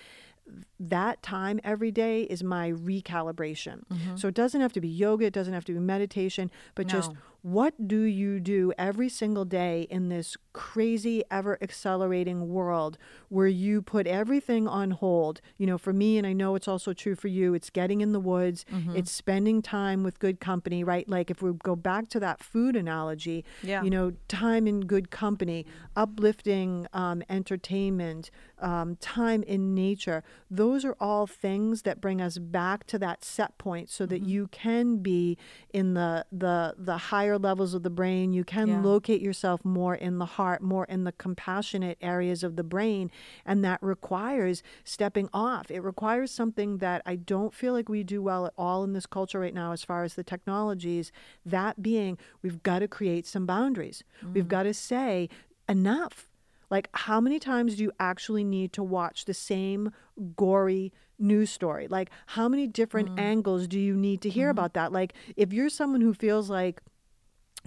that 0.81 1.23
time 1.23 1.61
every 1.63 1.91
day 1.91 2.23
is 2.23 2.43
my 2.43 2.73
recalibration 2.73 3.85
mm-hmm. 3.93 4.17
so 4.17 4.29
it 4.29 4.35
doesn't 4.35 4.61
have 4.61 4.73
to 4.73 4.81
be 4.81 4.89
yoga 4.89 5.27
it 5.27 5.33
doesn't 5.33 5.53
have 5.53 5.65
to 5.65 5.73
be 5.73 5.79
meditation 5.79 6.51
but 6.75 6.87
just 6.87 7.13
No. 7.13 7.19
What 7.43 7.87
do 7.89 8.01
you 8.01 8.41
do 8.41 8.73
every 8.77 9.09
single 9.09 9.45
day 9.45 9.87
in 9.91 10.09
this 10.09 10.37
crazy, 10.53 11.23
ever 11.31 11.57
accelerating 11.63 12.49
world 12.49 12.99
where 13.29 13.47
you 13.47 13.81
put 13.81 14.07
everything 14.07 14.67
on 14.67 14.91
hold? 14.91 15.41
You 15.57 15.67
know, 15.67 15.79
for 15.79 15.93
me, 15.93 16.19
and 16.19 16.27
I 16.27 16.33
know 16.33 16.57
it's 16.57 16.67
also 16.69 16.93
true 16.93 17.15
for 17.15 17.29
you, 17.29 17.55
it's 17.55 17.71
getting 17.71 18.01
in 18.01 18.13
the 18.13 18.21
woods, 18.21 18.65
it's 18.95 19.13
spending 19.13 19.63
time 19.63 20.03
with 20.03 20.19
good 20.19 20.41
company, 20.41 20.83
right? 20.83 21.09
Like 21.09 21.31
if 21.31 21.41
we 21.41 21.53
go 21.53 21.77
back 21.77 22.09
to 22.11 22.21
that 22.21 22.43
food 22.43 22.75
analogy, 22.77 23.45
Yeah. 23.63 23.83
you 23.83 23.91
know, 23.91 24.13
time 24.29 24.67
in 24.67 24.81
good 24.81 25.11
company, 25.11 25.65
uplifting 25.97 26.87
um, 26.93 27.23
entertainment, 27.29 28.31
um, 28.61 28.97
time 28.97 29.43
in 29.45 29.75
nature, 29.75 30.25
those 30.51 30.85
are 30.85 30.97
all 30.99 31.27
things 31.27 31.83
that 31.83 32.01
bring 32.01 32.21
us 32.21 32.39
back 32.39 32.87
to 32.89 32.99
that 32.99 33.25
set 33.25 33.57
point 33.59 33.89
so 33.91 34.07
that 34.07 34.23
you 34.23 34.49
can 34.49 34.99
be 34.99 35.37
in 35.73 35.95
the 35.95 36.25
the 36.33 36.75
the 36.77 36.97
higher 36.97 37.28
levels 37.37 37.75
of 37.75 37.83
the 37.83 37.91
brain 37.91 38.33
you 38.33 38.45
can 38.45 38.69
Yeah. 38.69 38.81
locate 38.81 39.21
yourself 39.21 39.65
more 39.65 39.95
in 39.95 40.19
the 40.19 40.25
heart 40.25 40.63
more 40.63 40.85
in 40.85 41.03
the 41.03 41.13
compassionate 41.13 41.99
areas 42.01 42.45
of 42.45 42.55
the 42.55 42.63
brain 42.63 43.11
and 43.45 43.65
that 43.65 43.83
requires 43.83 44.63
stepping 44.85 45.29
off 45.35 45.71
it 45.71 45.81
requires 45.81 46.31
something 46.31 46.79
that 46.79 47.03
i 47.05 47.17
don't 47.17 47.53
feel 47.53 47.73
like 47.73 47.89
we 47.89 48.05
do 48.05 48.23
well 48.23 48.47
at 48.47 48.55
all 48.57 48.85
in 48.85 48.93
this 48.93 49.07
culture 49.07 49.41
right 49.41 49.55
now 49.55 49.73
as 49.73 49.83
far 49.83 50.05
as 50.05 50.15
the 50.15 50.25
technologies 50.25 51.11
that 51.45 51.83
being 51.83 52.17
we've 52.41 52.63
got 52.63 52.79
to 52.79 52.89
create 52.89 53.27
some 53.27 53.45
boundaries 53.45 54.05
we've 54.33 54.45
mm. 54.45 54.49
got 54.49 54.63
to 54.63 54.73
say 54.73 55.29
enough 55.69 56.29
like, 56.71 56.89
how 56.93 57.21
many 57.21 57.39
times 57.39 57.77
do 57.77 57.83
you 57.83 57.93
actually 57.99 58.45
need 58.45 58.73
to 58.75 58.83
watch 58.83 59.25
the 59.25 59.35
same 59.35 59.93
gory 60.37 60.93
news 61.19 61.51
story? 61.51 61.89
Like, 61.89 62.11
how 62.27 62.49
many 62.49 62.67
different 62.67 63.11
mm. 63.11 63.21
angles 63.21 63.67
do 63.67 63.81
you 63.81 63.97
need 63.97 64.21
to 64.23 64.29
hear 64.29 64.47
mm-hmm. 64.47 64.59
about 64.59 64.75
that? 64.75 64.93
Like, 64.93 65.15
if 65.37 65.53
you're 65.53 65.71
someone 65.71 66.01
who 66.01 66.15
feels 66.15 66.51
like, 66.51 66.83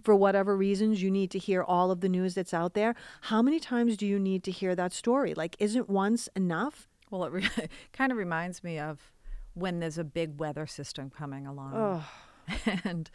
for 0.03 0.15
whatever 0.15 0.55
reasons, 0.55 1.01
you 1.01 1.11
need 1.11 1.31
to 1.31 1.39
hear 1.39 1.63
all 1.63 1.91
of 1.91 2.01
the 2.01 2.09
news 2.09 2.35
that's 2.35 2.53
out 2.53 2.73
there, 2.73 2.95
how 3.21 3.41
many 3.41 3.59
times 3.59 3.97
do 3.97 4.05
you 4.05 4.19
need 4.19 4.43
to 4.43 4.51
hear 4.51 4.75
that 4.75 4.93
story? 4.93 5.33
Like, 5.33 5.55
isn't 5.59 5.89
once 5.89 6.29
enough? 6.35 6.87
Well, 7.09 7.25
it 7.25 7.31
re- 7.31 7.49
kind 7.93 8.11
of 8.11 8.17
reminds 8.17 8.63
me 8.63 8.79
of 8.79 9.11
when 9.53 9.79
there's 9.79 9.97
a 9.97 10.03
big 10.03 10.39
weather 10.39 10.65
system 10.65 11.09
coming 11.09 11.45
along. 11.45 11.73
Oh, 11.75 12.71
and 12.83 13.09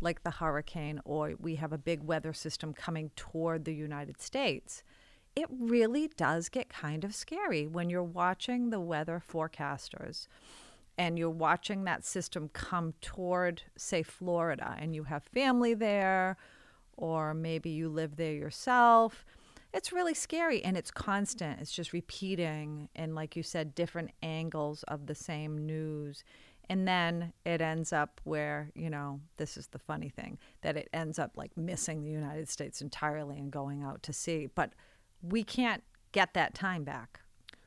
like 0.00 0.22
the 0.22 0.30
hurricane 0.30 1.00
or 1.04 1.34
we 1.38 1.56
have 1.56 1.72
a 1.72 1.78
big 1.78 2.02
weather 2.02 2.32
system 2.32 2.72
coming 2.72 3.10
toward 3.16 3.64
the 3.64 3.74
United 3.74 4.20
States, 4.20 4.82
it 5.34 5.46
really 5.50 6.08
does 6.16 6.48
get 6.48 6.68
kind 6.68 7.04
of 7.04 7.14
scary 7.14 7.66
when 7.66 7.88
you're 7.88 8.02
watching 8.02 8.70
the 8.70 8.80
weather 8.80 9.22
forecasters 9.26 10.26
and 10.98 11.18
you're 11.18 11.30
watching 11.30 11.84
that 11.84 12.04
system 12.04 12.50
come 12.52 12.94
toward, 13.00 13.62
say, 13.76 14.02
Florida, 14.02 14.76
and 14.78 14.94
you 14.94 15.04
have 15.04 15.24
family 15.24 15.74
there, 15.74 16.36
or 16.96 17.34
maybe 17.34 17.70
you 17.70 17.88
live 17.88 18.16
there 18.16 18.34
yourself. 18.34 19.24
It's 19.72 19.92
really 19.92 20.12
scary 20.12 20.62
and 20.62 20.76
it's 20.76 20.90
constant. 20.90 21.60
It's 21.60 21.72
just 21.72 21.94
repeating, 21.94 22.90
and 22.94 23.14
like 23.14 23.36
you 23.36 23.42
said, 23.42 23.74
different 23.74 24.10
angles 24.22 24.82
of 24.84 25.06
the 25.06 25.14
same 25.14 25.64
news. 25.64 26.24
And 26.68 26.86
then 26.86 27.32
it 27.44 27.60
ends 27.60 27.92
up 27.92 28.20
where, 28.24 28.70
you 28.74 28.88
know, 28.90 29.20
this 29.36 29.56
is 29.56 29.68
the 29.68 29.78
funny 29.78 30.10
thing 30.10 30.38
that 30.60 30.76
it 30.76 30.88
ends 30.92 31.18
up 31.18 31.32
like 31.36 31.56
missing 31.56 32.02
the 32.02 32.10
United 32.10 32.48
States 32.48 32.80
entirely 32.80 33.38
and 33.38 33.50
going 33.50 33.82
out 33.82 34.02
to 34.04 34.12
sea. 34.12 34.48
But 34.54 34.72
we 35.22 35.42
can't 35.42 35.82
get 36.12 36.34
that 36.34 36.54
time 36.54 36.84
back. 36.84 37.21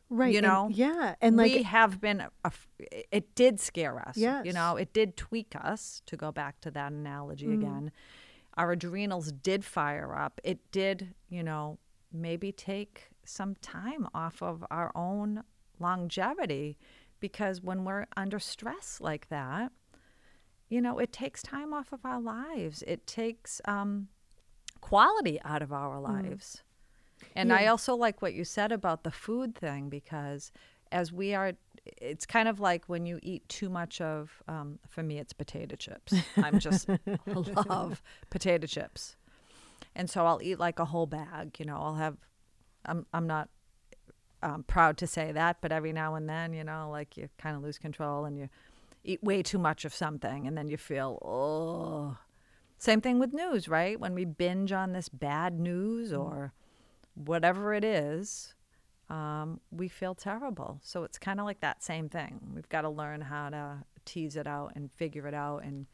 Right. 0.10 0.32
You 0.32 0.40
and- 0.40 0.48
know, 0.48 0.70
yeah. 0.72 1.16
And 1.22 1.38
like, 1.38 1.52
we 1.54 1.64
have 1.64 2.00
been, 2.02 2.26
af- 2.44 2.68
it 2.80 3.36
did 3.36 3.60
scare 3.60 4.00
us. 4.00 4.18
Yes. 4.18 4.46
You 4.46 4.54
know, 4.54 4.76
it 4.76 4.94
did 4.94 5.18
tweak 5.18 5.56
us, 5.56 6.02
to 6.06 6.16
go 6.18 6.32
back 6.32 6.62
to 6.62 6.72
that 6.72 6.92
analogy 6.92 7.48
Mm. 7.48 7.54
again. 7.56 7.92
Our 8.58 8.72
adrenals 8.72 9.32
did 9.32 9.66
fire 9.66 10.16
up. 10.18 10.40
It 10.44 10.72
did, 10.72 11.14
you 11.30 11.44
know, 11.44 11.78
maybe 12.12 12.52
take 12.52 13.10
some 13.26 13.56
time 13.56 14.08
off 14.14 14.42
of 14.42 14.64
our 14.72 14.92
own 14.96 15.44
longevity 15.80 16.78
because 17.20 17.62
when 17.62 17.84
we're 17.84 18.06
under 18.16 18.40
stress 18.40 19.00
like 19.02 19.28
that, 19.30 19.72
you 20.70 20.82
know, 20.82 21.00
it 21.00 21.12
takes 21.12 21.42
time 21.44 21.74
off 21.74 21.92
of 21.92 22.06
our 22.06 22.20
lives. 22.22 22.84
It 22.88 23.06
takes 23.08 23.62
um, 23.66 24.08
quality 24.82 25.40
out 25.44 25.62
of 25.62 25.72
our 25.74 26.00
lives. 26.00 26.64
And 27.36 27.52
I 27.52 27.68
also 27.68 27.96
like 27.96 28.22
what 28.22 28.34
you 28.34 28.44
said 28.44 28.72
about 28.72 29.04
the 29.04 29.12
food 29.12 29.56
thing 29.56 29.90
because 29.90 30.52
as 30.92 31.12
we 31.12 31.34
are, 31.34 31.54
it's 31.86 32.26
kind 32.26 32.48
of 32.48 32.60
like 32.60 32.86
when 32.88 33.06
you 33.06 33.20
eat 33.22 33.48
too 33.50 33.70
much 33.70 34.02
of, 34.02 34.32
um, 34.48 34.80
for 34.88 35.04
me, 35.04 35.20
it's 35.20 35.34
potato 35.34 35.76
chips. 35.76 36.14
I'm 36.38 36.60
just 36.60 36.88
love 37.68 38.02
potato 38.30 38.68
chips. 38.68 39.16
And 39.96 40.10
so 40.10 40.26
I'll 40.26 40.42
eat 40.42 40.60
like 40.60 40.80
a 40.80 40.86
whole 40.86 41.06
bag, 41.06 41.60
you 41.60 41.66
know, 41.66 41.78
I'll 41.78 41.96
have, 41.96 42.18
I'm, 42.86 43.06
I'm 43.14 43.28
not 43.28 43.50
um, 44.44 44.64
proud 44.64 44.98
to 44.98 45.08
say 45.08 45.32
that, 45.32 45.58
but 45.62 45.72
every 45.72 45.94
now 45.94 46.16
and 46.16 46.30
then, 46.30 46.54
you 46.54 46.64
know, 46.64 46.90
like 46.92 47.18
you 47.18 47.30
kind 47.38 47.56
of 47.56 47.64
lose 47.64 47.78
control 47.78 48.26
and 48.26 48.38
you 48.38 48.50
eat 49.04 49.24
way 49.24 49.42
too 49.42 49.58
much 49.58 49.86
of 49.86 49.94
something 49.94 50.48
and 50.48 50.58
then 50.58 50.68
you 50.68 50.78
feel, 50.78 51.20
oh. 51.24 52.18
Same 52.78 53.00
thing 53.00 53.20
with 53.20 53.34
news, 53.34 53.68
right? 53.70 54.00
When 54.00 54.14
we 54.14 54.26
binge 54.26 54.72
on 54.72 54.92
this 54.92 55.08
bad 55.08 55.60
news 55.60 56.12
or 56.12 56.54
whatever 57.16 57.74
it 57.74 57.84
is, 57.84 58.54
um, 59.10 59.60
we 59.72 59.88
feel 59.88 60.16
terrible. 60.16 60.80
So 60.84 61.04
it's 61.04 61.18
kind 61.18 61.40
of 61.40 61.46
like 61.46 61.62
that 61.62 61.84
same 61.84 62.10
thing. 62.10 62.40
We've 62.54 62.70
got 62.70 62.82
to 62.82 62.90
learn 62.90 63.22
how 63.22 63.50
to 63.50 63.84
tease 64.06 64.36
it 64.36 64.48
out 64.48 64.74
and 64.76 64.92
figure 64.92 65.28
it 65.28 65.34
out 65.34 65.64
and 65.64 65.88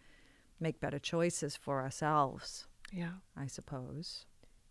make 0.60 0.80
better 0.80 1.00
choices 1.00 1.56
for 1.56 1.82
ourselves, 1.82 2.68
yeah. 2.92 3.14
I 3.36 3.48
suppose. 3.48 4.26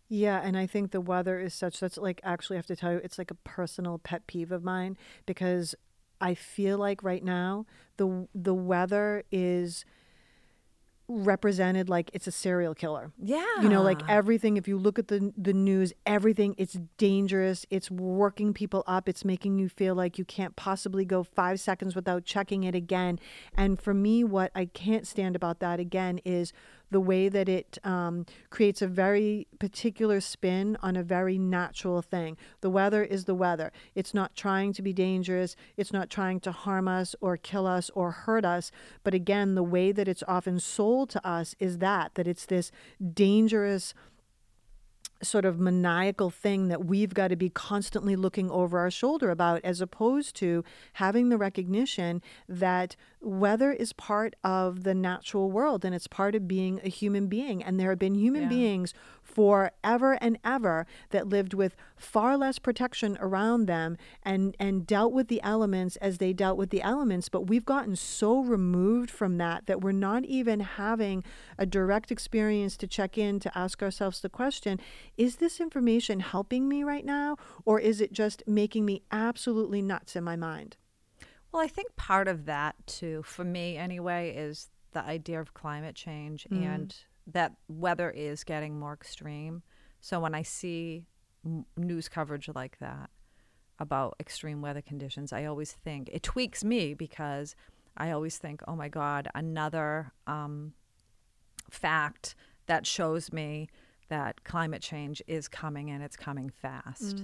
Yeah, 0.07 0.41
and 0.43 0.57
I 0.57 0.67
think 0.67 0.91
the 0.91 1.01
weather 1.01 1.39
is 1.39 1.53
such 1.53 1.79
that's 1.79 1.97
like 1.97 2.19
actually 2.23 2.57
I 2.57 2.59
have 2.59 2.67
to 2.67 2.75
tell 2.75 2.93
you 2.93 3.01
it's 3.03 3.17
like 3.17 3.31
a 3.31 3.35
personal 3.35 3.97
pet 3.97 4.27
peeve 4.27 4.51
of 4.51 4.63
mine 4.63 4.97
because 5.25 5.73
I 6.19 6.33
feel 6.33 6.77
like 6.77 7.03
right 7.03 7.23
now 7.23 7.65
the 7.97 8.27
the 8.35 8.53
weather 8.53 9.23
is 9.31 9.85
represented 11.19 11.89
like 11.89 12.09
it's 12.13 12.27
a 12.27 12.31
serial 12.31 12.73
killer. 12.73 13.11
Yeah. 13.21 13.61
You 13.61 13.69
know, 13.69 13.81
like 13.81 14.01
everything 14.09 14.57
if 14.57 14.67
you 14.67 14.77
look 14.77 14.97
at 14.97 15.07
the 15.07 15.33
the 15.37 15.53
news, 15.53 15.93
everything 16.05 16.55
it's 16.57 16.77
dangerous, 16.97 17.65
it's 17.69 17.91
working 17.91 18.53
people 18.53 18.83
up, 18.87 19.07
it's 19.09 19.25
making 19.25 19.59
you 19.59 19.69
feel 19.69 19.95
like 19.95 20.17
you 20.17 20.25
can't 20.25 20.55
possibly 20.55 21.05
go 21.05 21.23
5 21.23 21.59
seconds 21.59 21.95
without 21.95 22.25
checking 22.25 22.63
it 22.63 22.75
again. 22.75 23.19
And 23.55 23.79
for 23.79 23.93
me 23.93 24.23
what 24.23 24.51
I 24.55 24.65
can't 24.65 25.07
stand 25.07 25.35
about 25.35 25.59
that 25.59 25.79
again 25.79 26.19
is 26.23 26.53
the 26.91 26.99
way 26.99 27.29
that 27.29 27.49
it 27.49 27.77
um, 27.83 28.25
creates 28.49 28.81
a 28.81 28.87
very 28.87 29.47
particular 29.59 30.19
spin 30.19 30.77
on 30.83 30.95
a 30.95 31.03
very 31.03 31.37
natural 31.37 32.01
thing. 32.01 32.37
The 32.59 32.69
weather 32.69 33.03
is 33.03 33.25
the 33.25 33.33
weather. 33.35 33.71
It's 33.95 34.13
not 34.13 34.35
trying 34.35 34.73
to 34.73 34.81
be 34.81 34.93
dangerous, 34.93 35.55
it's 35.77 35.93
not 35.93 36.09
trying 36.09 36.41
to 36.41 36.51
harm 36.51 36.87
us 36.87 37.15
or 37.21 37.37
kill 37.37 37.65
us 37.65 37.89
or 37.95 38.11
hurt 38.11 38.45
us. 38.45 38.71
But 39.03 39.13
again, 39.13 39.55
the 39.55 39.63
way 39.63 39.91
that 39.91 40.07
it's 40.07 40.23
often 40.27 40.59
sold 40.59 41.09
to 41.11 41.27
us 41.27 41.55
is 41.59 41.79
that, 41.79 42.15
that 42.15 42.27
it's 42.27 42.45
this 42.45 42.71
dangerous 43.13 43.93
sort 45.23 45.45
of 45.45 45.59
maniacal 45.59 46.29
thing 46.29 46.67
that 46.69 46.85
we've 46.85 47.13
got 47.13 47.27
to 47.29 47.35
be 47.35 47.49
constantly 47.49 48.15
looking 48.15 48.49
over 48.49 48.79
our 48.79 48.89
shoulder 48.91 49.29
about, 49.29 49.61
as 49.63 49.81
opposed 49.81 50.35
to 50.37 50.63
having 50.93 51.29
the 51.29 51.37
recognition 51.37 52.21
that 52.49 52.95
weather 53.21 53.71
is 53.71 53.93
part 53.93 54.35
of 54.43 54.83
the 54.83 54.95
natural 54.95 55.51
world 55.51 55.85
and 55.85 55.93
it's 55.93 56.07
part 56.07 56.33
of 56.33 56.47
being 56.47 56.79
a 56.83 56.89
human 56.89 57.27
being. 57.27 57.63
And 57.63 57.79
there 57.79 57.89
have 57.91 57.99
been 57.99 58.15
human 58.15 58.43
Yeah. 58.43 58.49
beings 58.49 58.93
forever 59.33 60.17
and 60.21 60.37
ever 60.43 60.85
that 61.09 61.27
lived 61.27 61.53
with 61.53 61.75
far 61.95 62.37
less 62.37 62.59
protection 62.59 63.17
around 63.21 63.65
them 63.65 63.97
and, 64.23 64.55
and 64.59 64.85
dealt 64.85 65.13
with 65.13 65.27
the 65.27 65.41
elements 65.41 65.95
as 65.97 66.17
they 66.17 66.33
dealt 66.33 66.57
with 66.57 66.69
the 66.69 66.81
elements. 66.81 67.29
But 67.29 67.47
we've 67.47 67.65
gotten 67.65 67.95
so 67.95 68.39
removed 68.39 69.09
from 69.09 69.37
that 69.37 69.67
that 69.67 69.81
we're 69.81 69.91
not 69.91 70.25
even 70.25 70.59
having 70.59 71.23
a 71.57 71.65
direct 71.65 72.11
experience 72.11 72.77
to 72.77 72.87
check 72.87 73.17
in 73.17 73.39
to 73.39 73.57
ask 73.57 73.81
ourselves 73.81 74.21
the 74.21 74.29
question 74.29 74.79
is 75.17 75.37
this 75.37 75.59
information 75.59 76.19
helping 76.19 76.67
me 76.67 76.83
right 76.83 77.05
now? 77.05 77.37
Or 77.65 77.79
is 77.79 78.01
it 78.01 78.11
just 78.11 78.43
making 78.47 78.85
me 78.85 79.03
absolutely 79.11 79.81
nuts 79.81 80.15
in 80.15 80.23
my 80.23 80.35
mind? 80.35 80.77
Well, 81.51 81.61
I 81.61 81.67
think 81.67 81.95
part 81.95 82.27
of 82.27 82.45
that 82.45 82.75
too, 82.87 83.23
for 83.23 83.43
me 83.43 83.77
anyway, 83.77 84.33
is 84.35 84.69
the 84.93 85.03
idea 85.03 85.39
of 85.39 85.53
climate 85.53 85.95
change 85.95 86.47
mm. 86.51 86.65
and 86.65 86.95
that 87.27 87.53
weather 87.67 88.09
is 88.09 88.43
getting 88.43 88.79
more 88.79 88.93
extreme. 88.93 89.63
So 89.99 90.19
when 90.19 90.33
I 90.33 90.41
see 90.41 91.05
m- 91.45 91.65
news 91.77 92.09
coverage 92.09 92.49
like 92.53 92.79
that 92.79 93.09
about 93.79 94.15
extreme 94.19 94.61
weather 94.61 94.81
conditions, 94.81 95.31
I 95.33 95.45
always 95.45 95.71
think 95.71 96.09
it 96.11 96.23
tweaks 96.23 96.63
me 96.63 96.93
because 96.93 97.55
I 97.97 98.11
always 98.11 98.37
think, 98.37 98.61
oh 98.67 98.75
my 98.75 98.89
God, 98.89 99.27
another 99.35 100.11
um, 100.27 100.73
fact 101.69 102.35
that 102.67 102.85
shows 102.85 103.31
me 103.33 103.69
that 104.09 104.43
climate 104.43 104.81
change 104.81 105.21
is 105.27 105.47
coming 105.47 105.89
and 105.89 106.03
it's 106.03 106.15
coming 106.15 106.49
fast. 106.49 107.23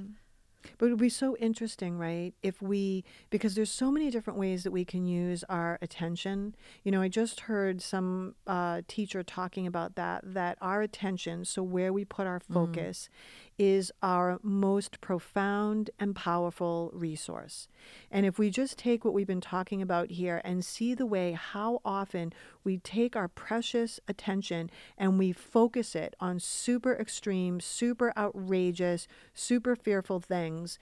But 0.77 0.87
it 0.87 0.89
would 0.89 0.99
be 0.99 1.09
so 1.09 1.37
interesting, 1.37 1.97
right? 1.97 2.33
If 2.43 2.61
we, 2.61 3.03
because 3.29 3.55
there's 3.55 3.71
so 3.71 3.91
many 3.91 4.09
different 4.09 4.37
ways 4.37 4.63
that 4.63 4.71
we 4.71 4.83
can 4.85 5.05
use 5.05 5.43
our 5.49 5.77
attention. 5.81 6.55
You 6.83 6.91
know, 6.91 7.01
I 7.01 7.07
just 7.07 7.41
heard 7.41 7.81
some 7.81 8.35
uh, 8.45 8.81
teacher 8.87 9.23
talking 9.23 9.65
about 9.65 9.95
that, 9.95 10.21
that 10.33 10.57
our 10.61 10.81
attention, 10.81 11.45
so 11.45 11.63
where 11.63 11.93
we 11.93 12.05
put 12.05 12.27
our 12.27 12.39
focus, 12.39 13.09
is 13.57 13.91
our 14.03 14.39
most 14.43 15.01
profound 15.01 15.89
and 15.99 16.15
powerful 16.15 16.91
resource. 16.93 17.67
And 18.11 18.25
if 18.25 18.37
we 18.37 18.49
just 18.49 18.77
take 18.77 19.03
what 19.03 19.13
we've 19.13 19.27
been 19.27 19.41
talking 19.41 19.81
about 19.81 20.11
here 20.11 20.41
and 20.43 20.63
see 20.63 20.93
the 20.93 21.05
way 21.05 21.31
how 21.31 21.81
often 21.83 22.33
we 22.63 22.77
take 22.77 23.15
our 23.15 23.27
precious 23.27 23.99
attention 24.07 24.69
and 24.97 25.17
we 25.17 25.31
focus 25.31 25.95
it 25.95 26.15
on 26.19 26.39
super 26.39 26.93
extreme, 26.93 27.59
super 27.59 28.13
outrageous, 28.17 29.07
super 29.33 29.75
fearful 29.75 30.19
things, 30.19 30.77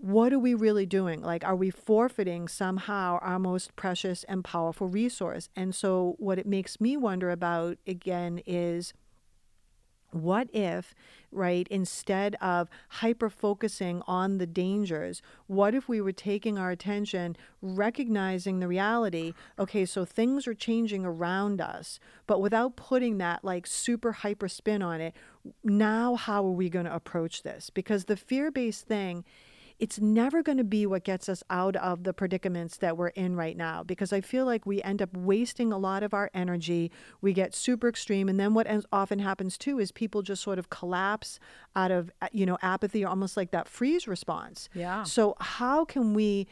what 0.00 0.32
are 0.32 0.38
we 0.38 0.54
really 0.54 0.86
doing? 0.86 1.20
Like, 1.22 1.44
are 1.44 1.56
we 1.56 1.70
forfeiting 1.70 2.48
somehow 2.48 3.18
our 3.20 3.38
most 3.38 3.76
precious 3.76 4.24
and 4.24 4.44
powerful 4.44 4.88
resource? 4.88 5.48
And 5.54 5.74
so, 5.74 6.16
what 6.18 6.38
it 6.38 6.46
makes 6.46 6.80
me 6.80 6.96
wonder 6.96 7.30
about 7.30 7.78
again 7.86 8.40
is 8.46 8.92
what 10.14 10.48
if, 10.52 10.94
right, 11.32 11.66
instead 11.68 12.36
of 12.40 12.68
hyper 12.88 13.28
focusing 13.28 14.02
on 14.06 14.38
the 14.38 14.46
dangers, 14.46 15.22
what 15.46 15.74
if 15.74 15.88
we 15.88 16.00
were 16.00 16.12
taking 16.12 16.58
our 16.58 16.70
attention, 16.70 17.36
recognizing 17.60 18.60
the 18.60 18.68
reality, 18.68 19.34
okay, 19.58 19.84
so 19.84 20.04
things 20.04 20.46
are 20.46 20.54
changing 20.54 21.04
around 21.04 21.60
us, 21.60 21.98
but 22.26 22.40
without 22.40 22.76
putting 22.76 23.18
that 23.18 23.44
like 23.44 23.66
super 23.66 24.12
hyper 24.12 24.48
spin 24.48 24.82
on 24.82 25.00
it, 25.00 25.14
now 25.62 26.14
how 26.14 26.44
are 26.46 26.50
we 26.50 26.70
going 26.70 26.86
to 26.86 26.94
approach 26.94 27.42
this? 27.42 27.70
Because 27.70 28.04
the 28.04 28.16
fear 28.16 28.50
based 28.50 28.86
thing, 28.86 29.24
it's 29.78 30.00
never 30.00 30.42
going 30.42 30.58
to 30.58 30.64
be 30.64 30.86
what 30.86 31.04
gets 31.04 31.28
us 31.28 31.42
out 31.50 31.74
of 31.76 32.04
the 32.04 32.12
predicaments 32.12 32.76
that 32.76 32.96
we're 32.96 33.08
in 33.08 33.34
right 33.34 33.56
now 33.56 33.82
because 33.82 34.12
I 34.12 34.20
feel 34.20 34.44
like 34.44 34.64
we 34.64 34.82
end 34.82 35.02
up 35.02 35.16
wasting 35.16 35.72
a 35.72 35.78
lot 35.78 36.02
of 36.02 36.14
our 36.14 36.30
energy. 36.32 36.92
We 37.20 37.32
get 37.32 37.54
super 37.54 37.88
extreme. 37.88 38.28
And 38.28 38.38
then 38.38 38.54
what 38.54 38.66
often 38.92 39.18
happens 39.18 39.58
too 39.58 39.78
is 39.80 39.90
people 39.90 40.22
just 40.22 40.42
sort 40.42 40.58
of 40.58 40.70
collapse 40.70 41.40
out 41.74 41.90
of, 41.90 42.10
you 42.32 42.46
know, 42.46 42.56
apathy 42.62 43.04
or 43.04 43.08
almost 43.08 43.36
like 43.36 43.50
that 43.50 43.68
freeze 43.68 44.06
response. 44.06 44.68
Yeah. 44.74 45.02
So, 45.02 45.36
how 45.40 45.84
can 45.84 46.14
we? 46.14 46.46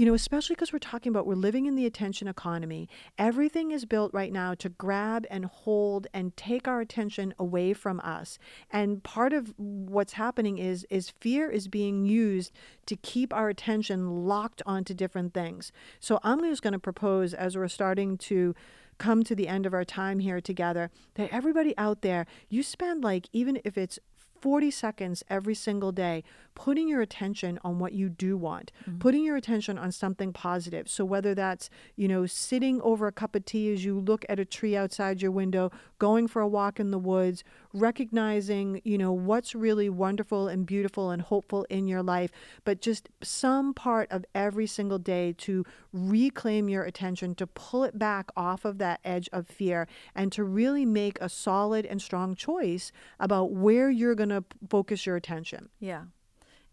You 0.00 0.06
know, 0.06 0.14
especially 0.14 0.54
because 0.54 0.72
we're 0.72 0.78
talking 0.78 1.10
about 1.10 1.26
we're 1.26 1.34
living 1.34 1.66
in 1.66 1.76
the 1.76 1.84
attention 1.84 2.26
economy. 2.26 2.88
Everything 3.18 3.70
is 3.70 3.84
built 3.84 4.14
right 4.14 4.32
now 4.32 4.54
to 4.54 4.70
grab 4.70 5.26
and 5.30 5.44
hold 5.44 6.06
and 6.14 6.34
take 6.38 6.66
our 6.66 6.80
attention 6.80 7.34
away 7.38 7.74
from 7.74 8.00
us. 8.00 8.38
And 8.70 9.02
part 9.02 9.34
of 9.34 9.52
what's 9.58 10.14
happening 10.14 10.56
is 10.56 10.86
is 10.88 11.10
fear 11.10 11.50
is 11.50 11.68
being 11.68 12.06
used 12.06 12.50
to 12.86 12.96
keep 12.96 13.34
our 13.34 13.50
attention 13.50 14.24
locked 14.26 14.62
onto 14.64 14.94
different 14.94 15.34
things. 15.34 15.70
So 15.98 16.18
I'm 16.22 16.40
just 16.44 16.62
going 16.62 16.72
to 16.72 16.78
propose 16.78 17.34
as 17.34 17.54
we're 17.54 17.68
starting 17.68 18.16
to 18.16 18.54
come 18.96 19.22
to 19.24 19.34
the 19.34 19.48
end 19.48 19.66
of 19.66 19.74
our 19.74 19.84
time 19.84 20.20
here 20.20 20.40
together 20.40 20.90
that 21.16 21.30
everybody 21.30 21.76
out 21.76 22.00
there, 22.00 22.24
you 22.48 22.62
spend 22.62 23.04
like 23.04 23.28
even 23.34 23.60
if 23.66 23.76
it's 23.76 23.98
40 24.40 24.70
seconds 24.70 25.22
every 25.28 25.54
single 25.54 25.92
day 25.92 26.24
putting 26.60 26.88
your 26.88 27.00
attention 27.00 27.58
on 27.64 27.78
what 27.78 27.94
you 27.94 28.10
do 28.10 28.36
want 28.36 28.70
mm-hmm. 28.82 28.98
putting 28.98 29.24
your 29.24 29.36
attention 29.36 29.78
on 29.78 29.90
something 29.90 30.30
positive. 30.30 30.90
So 30.90 31.06
whether 31.06 31.34
that's 31.34 31.70
you 31.96 32.06
know 32.06 32.26
sitting 32.26 32.82
over 32.82 33.06
a 33.06 33.12
cup 33.12 33.34
of 33.34 33.46
tea 33.46 33.72
as 33.72 33.82
you 33.82 33.98
look 33.98 34.26
at 34.28 34.38
a 34.38 34.44
tree 34.44 34.76
outside 34.76 35.22
your 35.22 35.30
window 35.30 35.72
going 35.98 36.28
for 36.28 36.42
a 36.42 36.48
walk 36.48 36.78
in 36.78 36.90
the 36.90 36.98
woods 36.98 37.42
recognizing 37.72 38.82
you 38.84 38.98
know 38.98 39.12
what's 39.12 39.54
really 39.54 39.88
wonderful 39.88 40.48
and 40.48 40.66
beautiful 40.66 41.10
and 41.10 41.22
hopeful 41.22 41.64
in 41.70 41.86
your 41.86 42.02
life 42.02 42.30
but 42.64 42.82
just 42.82 43.08
some 43.22 43.72
part 43.72 44.10
of 44.10 44.24
every 44.34 44.66
single 44.66 44.98
day 44.98 45.32
to 45.38 45.64
reclaim 45.92 46.68
your 46.68 46.84
attention 46.84 47.34
to 47.34 47.46
pull 47.46 47.84
it 47.84 47.98
back 47.98 48.30
off 48.36 48.66
of 48.66 48.76
that 48.78 49.00
edge 49.04 49.28
of 49.32 49.46
fear 49.46 49.86
and 50.14 50.30
to 50.32 50.44
really 50.44 50.84
make 50.84 51.18
a 51.20 51.28
solid 51.28 51.86
and 51.86 52.02
strong 52.02 52.34
choice 52.34 52.92
about 53.18 53.50
where 53.50 53.88
you're 53.88 54.14
going 54.14 54.28
to 54.28 54.44
focus 54.68 55.06
your 55.06 55.16
attention. 55.16 55.68
Yeah. 55.78 56.04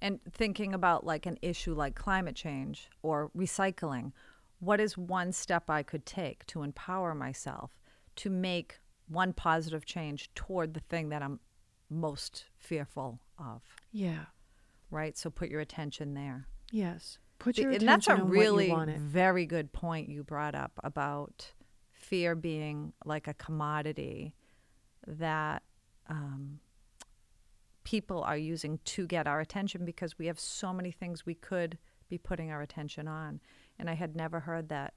And 0.01 0.19
thinking 0.31 0.73
about 0.73 1.05
like 1.05 1.25
an 1.25 1.38
issue 1.41 1.73
like 1.73 1.95
climate 1.95 2.36
change 2.36 2.89
or 3.01 3.31
recycling, 3.36 4.12
what 4.60 4.79
is 4.79 4.97
one 4.97 5.31
step 5.31 5.69
I 5.69 5.81
could 5.83 6.05
take 6.05 6.45
to 6.47 6.62
empower 6.63 7.15
myself 7.15 7.71
to 8.17 8.29
make 8.29 8.79
one 9.07 9.33
positive 9.33 9.86
change 9.86 10.33
toward 10.36 10.73
the 10.73 10.79
thing 10.81 11.10
that 11.10 11.21
I'm 11.23 11.39
most 11.89 12.45
fearful 12.57 13.19
of, 13.39 13.62
yeah 13.91 14.25
right? 14.91 15.17
So 15.17 15.29
put 15.29 15.49
your 15.49 15.62
attention 15.62 16.13
there. 16.13 16.47
yes 16.71 17.17
put 17.39 17.55
The- 17.55 17.62
your 17.63 17.71
and 17.71 17.83
attention 17.83 18.15
that's 18.15 18.21
a 18.23 18.25
really 18.25 18.55
what 18.69 18.73
you 18.73 18.73
wanted. 18.73 18.99
very 19.01 19.45
good 19.45 19.71
point 19.71 20.10
you 20.10 20.23
brought 20.23 20.55
up 20.55 20.71
about 20.83 21.53
fear 21.91 22.36
being 22.36 22.93
like 23.05 23.27
a 23.27 23.33
commodity 23.33 24.33
that 25.05 25.63
um, 26.10 26.60
people 27.88 28.21
are 28.23 28.36
using 28.38 28.80
to 28.84 29.08
get 29.08 29.28
our 29.28 29.39
attention 29.39 29.86
because 29.86 30.19
we 30.19 30.26
have 30.28 30.38
so 30.39 30.73
many 30.73 30.91
things 30.91 31.26
we 31.26 31.34
could 31.34 31.78
be 32.10 32.17
putting 32.17 32.52
our 32.52 32.62
attention 32.62 33.08
on. 33.08 33.39
And 33.80 33.89
I 33.89 33.93
had 33.93 34.13
never 34.13 34.41
heard 34.41 34.67
that. 34.67 34.93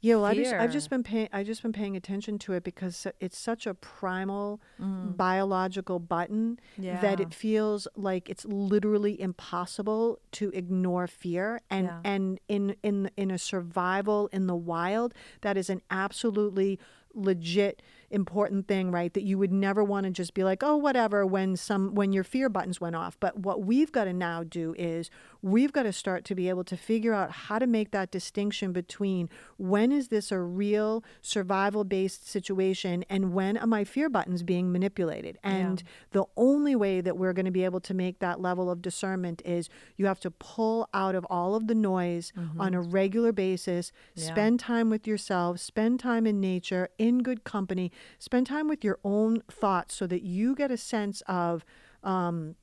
Yeah, 0.00 0.16
well, 0.16 0.26
I 0.26 0.34
just, 0.34 0.52
I've 0.52 0.72
just 0.72 0.88
been 0.90 1.02
paying. 1.02 1.28
I've 1.32 1.46
just 1.46 1.62
been 1.62 1.72
paying 1.72 1.96
attention 1.96 2.38
to 2.40 2.52
it 2.52 2.62
because 2.64 3.06
it's 3.20 3.38
such 3.38 3.66
a 3.66 3.74
primal 3.74 4.60
Mm. 4.80 5.16
biological 5.16 5.98
button 6.00 6.58
that 7.00 7.18
it 7.20 7.32
feels 7.34 7.86
like 7.96 8.28
it's 8.28 8.44
literally 8.44 9.20
impossible 9.20 10.18
to 10.32 10.50
ignore 10.50 11.06
fear. 11.08 11.60
And 11.70 11.86
Yeah. 11.86 12.00
and 12.04 12.40
in 12.48 12.76
in 12.82 13.10
in 13.16 13.30
a 13.32 13.38
survival 13.38 14.28
in 14.32 14.46
the 14.46 14.56
wild, 14.56 15.12
that 15.40 15.56
is 15.56 15.68
an 15.70 15.82
absolutely 15.90 16.78
legit 17.14 17.82
important 18.12 18.68
thing 18.68 18.90
right 18.90 19.12
that 19.14 19.22
you 19.22 19.38
would 19.38 19.52
never 19.52 19.82
want 19.82 20.04
to 20.04 20.10
just 20.10 20.34
be 20.34 20.44
like 20.44 20.62
oh 20.62 20.76
whatever 20.76 21.24
when 21.26 21.56
some 21.56 21.94
when 21.94 22.12
your 22.12 22.24
fear 22.24 22.48
buttons 22.48 22.80
went 22.80 22.96
off. 22.96 23.18
But 23.20 23.38
what 23.38 23.62
we've 23.62 23.92
got 23.92 24.04
to 24.04 24.12
now 24.12 24.42
do 24.42 24.74
is 24.78 25.10
we've 25.40 25.72
got 25.72 25.82
to 25.84 25.92
start 25.92 26.24
to 26.26 26.34
be 26.34 26.48
able 26.48 26.64
to 26.64 26.76
figure 26.76 27.12
out 27.12 27.30
how 27.30 27.58
to 27.58 27.66
make 27.66 27.90
that 27.90 28.10
distinction 28.10 28.72
between 28.72 29.28
when 29.56 29.90
is 29.92 30.08
this 30.08 30.30
a 30.30 30.38
real 30.38 31.02
survival 31.20 31.84
based 31.84 32.28
situation 32.28 33.04
and 33.08 33.32
when 33.32 33.56
are 33.56 33.66
my 33.66 33.84
fear 33.84 34.08
buttons 34.08 34.42
being 34.42 34.70
manipulated. 34.70 35.38
And 35.42 35.82
the 36.12 36.24
only 36.36 36.76
way 36.76 37.00
that 37.00 37.16
we're 37.16 37.32
going 37.32 37.46
to 37.46 37.50
be 37.50 37.64
able 37.64 37.80
to 37.80 37.94
make 37.94 38.20
that 38.20 38.40
level 38.40 38.70
of 38.70 38.80
discernment 38.82 39.42
is 39.44 39.68
you 39.96 40.06
have 40.06 40.20
to 40.20 40.30
pull 40.30 40.88
out 40.94 41.14
of 41.14 41.26
all 41.28 41.54
of 41.54 41.66
the 41.66 41.74
noise 41.74 42.32
on 42.58 42.74
a 42.74 42.80
mm-hmm. 42.80 42.90
regular 42.90 43.32
basis 43.32 43.92
Yeah. 44.14 44.26
spend 44.26 44.60
time 44.60 44.90
with 44.90 45.06
yourself 45.06 45.60
spend 45.60 46.00
time 46.00 46.26
in 46.26 46.40
nature 46.40 46.88
in 46.98 47.22
good 47.22 47.44
company 47.44 47.90
spend 48.18 48.46
time 48.46 48.68
with 48.68 48.84
your 48.84 48.98
own 49.04 49.42
thoughts 49.50 49.94
so 49.94 50.06
that 50.06 50.22
you 50.22 50.54
get 50.54 50.70
a 50.70 50.76
sense 50.76 51.22
of 51.26 51.64
um, 52.02 52.56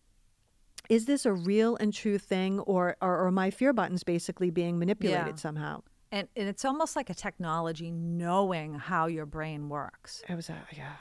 is 0.90 1.06
this 1.06 1.26
a 1.26 1.34
real 1.34 1.76
and 1.78 1.94
true 1.94 2.18
thing 2.18 2.60
or, 2.62 2.98
or, 3.02 3.26
or 3.26 3.32
my 3.32 3.52
fear 3.52 3.74
buttons 3.74 4.04
basically 4.04 4.50
being 4.50 4.80
manipulated 4.80 5.28
Yeah. 5.28 5.36
somehow? 5.36 5.82
And, 6.12 6.28
and 6.36 6.50
it's 6.50 6.66
almost 6.66 6.96
like 6.96 7.10
a 7.12 7.14
technology 7.14 7.92
knowing 7.92 8.74
how 8.74 9.06
your 9.06 9.28
brain 9.28 9.70
works. 9.70 10.24
It 10.28 10.36
was 10.36 10.50
a, 10.50 10.58
yeah. 10.76 10.94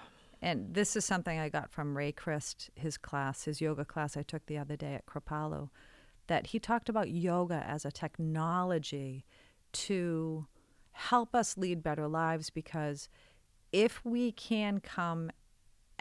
And 0.43 0.75
this 0.75 0.95
is 0.95 1.05
something 1.05 1.39
I 1.39 1.49
got 1.49 1.73
from 1.73 1.97
Ray 1.97 2.13
Christ, 2.13 2.71
his 2.75 2.99
class, 2.99 3.45
his 3.45 3.61
yoga 3.61 3.85
class 3.85 4.17
I 4.17 4.23
took 4.23 4.45
the 4.47 4.59
other 4.59 4.77
day 4.77 4.95
at 4.95 5.07
Kripalu, 5.07 5.71
that 6.27 6.49
he 6.49 6.59
talked 6.61 6.89
about 6.89 7.09
yoga 7.11 7.65
as 7.67 7.85
a 7.85 7.91
technology 7.91 9.25
to 9.73 10.47
help 10.93 11.35
us 11.35 11.57
lead 11.57 11.83
better 11.83 12.07
lives 12.07 12.51
because 12.51 13.09
if 13.73 14.05
we 14.05 14.33
can 14.33 14.81
come 14.81 15.31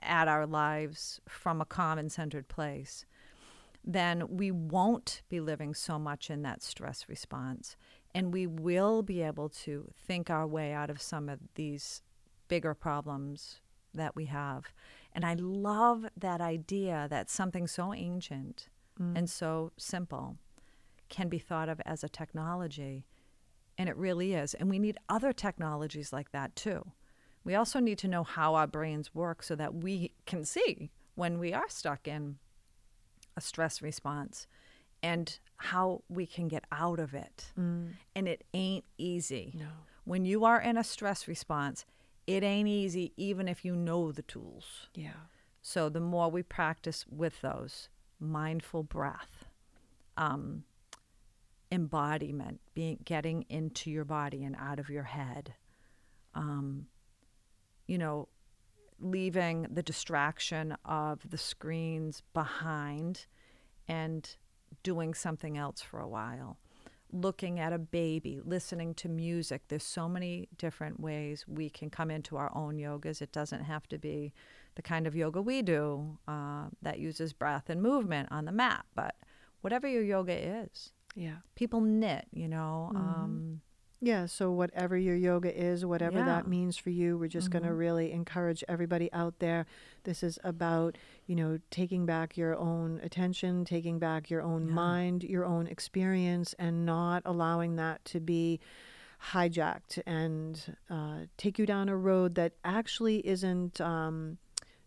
at 0.02 0.28
our 0.28 0.46
lives 0.46 1.20
from 1.28 1.62
a 1.62 1.66
and 1.78 2.12
centered 2.12 2.48
place, 2.48 3.06
then 3.84 4.28
we 4.30 4.52
won't 4.52 5.22
be 5.30 5.40
living 5.40 5.74
so 5.74 5.98
much 5.98 6.30
in 6.30 6.42
that 6.44 6.62
stress 6.62 7.08
response. 7.08 7.76
And 8.14 8.34
we 8.34 8.48
will 8.48 9.02
be 9.02 9.22
able 9.22 9.50
to 9.50 9.92
think 9.96 10.30
our 10.30 10.48
way 10.48 10.74
out 10.74 10.90
of 10.90 11.02
some 11.02 11.30
of 11.30 11.40
these 11.56 12.02
bigger 12.48 12.74
problems 12.74 13.62
that 13.94 14.16
we 14.16 14.26
have. 14.26 14.74
And 15.14 15.26
I 15.26 15.36
love 15.36 16.06
that 16.18 16.42
idea 16.42 17.08
that 17.10 17.30
something 17.30 17.68
so 17.68 17.94
ancient 17.94 18.70
mm. 19.00 19.18
and 19.18 19.30
so 19.30 19.72
simple 19.78 20.38
can 21.10 21.30
be 21.30 21.40
thought 21.40 21.70
of 21.70 21.82
as 21.86 22.04
a 22.04 22.10
technology. 22.10 23.06
And 23.78 23.88
it 23.88 23.96
really 23.96 24.34
is. 24.34 24.54
And 24.54 24.70
we 24.70 24.80
need 24.80 24.98
other 25.08 25.32
technologies 25.32 26.12
like 26.12 26.32
that 26.32 26.56
too. 26.56 26.92
We 27.48 27.56
also 27.56 27.80
need 27.80 27.98
to 28.00 28.10
know 28.10 28.26
how 28.26 28.56
our 28.56 28.68
brains 28.68 29.16
work 29.16 29.42
so 29.42 29.56
that 29.56 29.74
we 29.74 30.12
can 30.26 30.44
see 30.44 30.92
when 31.16 31.40
we 31.40 31.54
are 31.54 31.70
stuck 31.70 32.06
in 32.06 32.40
a 33.38 33.42
stress 33.42 33.82
response 33.82 34.48
and 35.02 35.40
how 35.56 36.02
we 36.10 36.26
can 36.26 36.50
get 36.50 36.66
out 36.74 37.00
of 37.00 37.14
it. 37.14 37.54
And 37.56 38.28
it 38.28 38.44
ain't 38.54 38.84
easy. 38.98 39.54
No. 39.58 39.68
When 40.04 40.26
you 40.26 40.44
are 40.44 40.60
in 40.60 40.76
a 40.76 40.84
stress 40.84 41.26
response, 41.26 41.86
it 42.28 42.44
ain't 42.44 42.68
easy 42.68 43.14
even 43.16 43.48
if 43.48 43.64
you 43.64 43.78
know 43.78 44.12
the 44.12 44.24
tools. 44.24 44.90
Yeah. 44.94 45.12
So 45.62 45.88
the 45.88 46.02
more 46.02 46.30
we 46.30 46.44
practice 46.44 47.06
with 47.08 47.40
those, 47.40 47.88
mindful 48.20 48.84
breath, 48.84 49.46
um, 50.18 50.66
embodiment, 51.72 52.60
being 52.74 53.00
getting 53.06 53.46
into 53.48 53.90
your 53.90 54.04
body 54.04 54.44
and 54.44 54.58
out 54.60 54.80
of 54.80 54.90
your 54.90 55.04
head, 55.04 55.54
um, 56.36 56.88
you 57.88 57.98
know, 57.98 58.28
leaving 59.00 59.68
the 59.72 59.84
distraction 59.84 60.76
of 60.86 61.30
the 61.30 61.38
screens 61.38 62.24
behind 62.34 63.26
and 63.88 64.36
doing 64.84 65.14
something 65.14 65.58
else 65.58 65.82
for 65.82 66.00
a 66.00 66.08
while. 66.08 66.58
Looking 67.12 67.60
at 67.60 67.72
a 67.72 67.78
baby, 67.78 68.42
listening 68.44 68.94
to 68.96 69.08
music. 69.08 69.62
There's 69.70 69.84
so 69.84 70.10
many 70.10 70.50
different 70.58 71.00
ways 71.00 71.46
we 71.48 71.70
can 71.70 71.90
come 71.90 72.12
into 72.12 72.36
our 72.36 72.52
own 72.54 72.76
yogas. 72.78 73.22
It 73.22 73.32
doesn't 73.32 73.64
have 73.64 73.88
to 73.88 73.98
be 73.98 74.34
the 74.76 74.82
kind 74.82 75.08
of 75.08 75.16
yoga 75.16 75.42
we 75.42 75.62
do 75.62 76.18
uh, 76.28 76.66
that 76.82 77.00
uses 77.00 77.32
breath 77.32 77.70
and 77.70 77.82
movement 77.82 78.28
on 78.30 78.46
the 78.46 78.52
mat, 78.52 78.86
but 78.94 79.16
whatever 79.62 79.88
your 79.88 80.04
yoga 80.04 80.34
is. 80.34 80.92
Yeah. 81.16 81.38
People 81.56 81.82
knit, 81.82 82.28
you 82.32 82.48
know. 82.50 82.92
Um, 82.94 83.62
Yeah, 84.00 84.28
so 84.28 84.52
whatever 84.52 84.96
your 84.96 85.16
yoga 85.16 85.52
is, 85.56 85.84
whatever 85.86 86.20
Yeah. 86.20 86.26
that 86.26 86.48
means 86.48 86.78
for 86.78 86.92
you, 86.92 87.18
we're 87.18 87.28
just 87.28 87.50
going 87.50 87.64
to 87.64 87.74
really 87.74 88.12
encourage 88.12 88.64
everybody 88.68 89.12
out 89.12 89.40
there. 89.40 89.66
This 90.04 90.22
is 90.22 90.38
about, 90.44 90.98
you 91.26 91.36
know, 91.36 91.58
taking 91.72 92.06
back 92.06 92.38
your 92.38 92.56
own 92.56 93.00
attention, 93.02 93.66
taking 93.66 93.98
back 93.98 94.30
your 94.30 94.44
own 94.44 94.68
Yeah. 94.68 94.74
mind, 94.76 95.24
your 95.24 95.46
own 95.46 95.66
experience, 95.66 96.54
and 96.60 96.86
not 96.86 97.24
allowing 97.26 97.76
that 97.78 98.06
to 98.06 98.20
be 98.20 98.60
hijacked 99.32 100.00
and 100.06 100.76
uh, 100.90 101.22
take 101.38 101.58
you 101.58 101.66
down 101.66 101.90
a 101.90 101.98
road 101.98 102.36
that 102.36 102.54
actually 102.64 103.26
isn't. 103.28 103.82
Um, 103.82 104.38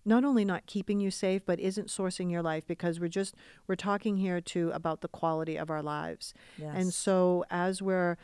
not 0.03 0.25
only 0.25 0.47
not 0.47 0.65
keeping 0.65 0.99
you 0.99 1.11
safe 1.11 1.45
but 1.45 1.61
isn't 1.61 1.89
sourcing 1.89 2.31
your 2.31 2.43
life 2.43 2.67
because 2.67 2.99
we're 2.99 3.07
just 3.07 3.35
we're 3.67 3.77
talking 3.77 4.17
here 4.17 4.41
too 4.41 4.71
about 4.73 5.03
the 5.03 5.09
quality 5.09 5.57
of 5.57 5.69
our 5.69 5.83
lives 5.83 6.33
yes. 6.57 6.73
and 6.75 6.95
so, 6.95 7.45
as 7.51 7.83
we're 7.83 8.17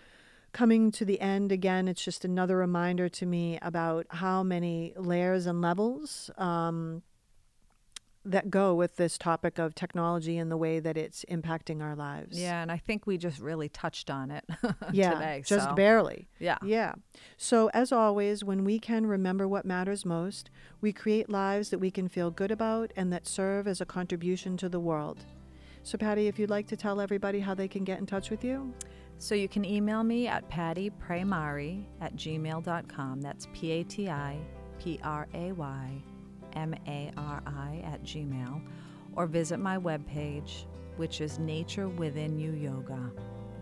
coming 0.57 0.91
to 0.91 1.05
the 1.05 1.21
end 1.21 1.53
again, 1.53 1.87
it's 1.87 2.03
just 2.03 2.25
another 2.25 2.57
reminder 2.57 3.11
to 3.11 3.27
me 3.27 3.59
about 3.61 4.07
how 4.09 4.43
many 4.43 4.95
layers 4.97 5.45
and 5.45 5.61
levels 5.61 6.31
um, 6.39 7.03
that 8.25 8.49
go 8.49 8.75
with 8.75 8.97
this 8.97 9.19
topic 9.19 9.59
of 9.59 9.75
technology 9.75 10.39
and 10.39 10.51
the 10.51 10.57
way 10.57 10.81
that 10.81 10.97
it's 10.97 11.27
impacting 11.31 11.83
our 11.83 11.95
lives. 11.95 12.41
yeah, 12.41 12.63
and 12.63 12.73
I 12.73 12.79
think 12.79 13.07
we 13.07 13.19
just 13.19 13.39
really 13.39 13.69
touched 13.69 14.09
on 14.09 14.31
it 14.31 14.45
yeah, 14.93 15.11
today. 15.11 15.43
just 15.45 15.69
so, 15.69 15.75
barely. 15.75 16.27
Yeah. 16.39 16.57
Yeah. 16.65 16.95
So, 17.37 17.69
as 17.75 17.93
always, 17.93 18.43
when 18.43 18.65
we 18.65 18.79
can 18.79 19.05
remember 19.05 19.47
what 19.47 19.67
matters 19.67 20.07
most, 20.07 20.49
we 20.81 20.91
create 20.91 21.29
lives 21.29 21.69
that 21.69 21.81
we 21.81 21.91
can 21.91 22.09
feel 22.09 22.31
good 22.31 22.51
about 22.51 22.95
and 22.97 23.13
that 23.13 23.27
serve 23.27 23.69
as 23.69 23.83
a 23.83 23.87
contribution 23.87 24.57
to 24.57 24.71
the 24.71 24.81
world. 24.81 25.27
So, 25.83 25.99
Patty, 25.99 26.29
if 26.29 26.39
you'd 26.39 26.49
like 26.49 26.67
to 26.69 26.77
tell 26.77 26.99
everybody 26.99 27.41
how 27.41 27.55
they 27.55 27.69
can 27.69 27.85
get 27.85 27.99
in 27.99 28.07
touch 28.07 28.31
with 28.31 28.43
you. 28.43 28.73
So 29.19 29.35
you 29.35 29.49
can 29.49 29.65
email 29.65 30.03
me 30.03 30.27
at 30.27 30.49
pattypraymari 30.51 31.85
at 32.01 32.17
gmail.com. 32.17 33.21
That's 33.21 33.49
P 33.53 33.73
A 33.73 33.83
T 33.85 34.09
I 34.11 34.39
P 34.79 35.01
R 35.03 35.27
A 35.35 35.53
Y 35.53 36.03
M 36.55 36.75
A 36.87 37.11
R 37.17 37.43
I 37.47 37.83
at 37.85 38.03
gmail. 38.03 38.63
Or 39.15 39.27
visit 39.27 39.59
my 39.59 39.79
webpage, 39.79 40.67
which 40.97 41.21
is 41.21 41.39
Nature 41.39 41.89
Within 41.89 42.39
You 42.39 42.53
Yoga, 42.53 43.11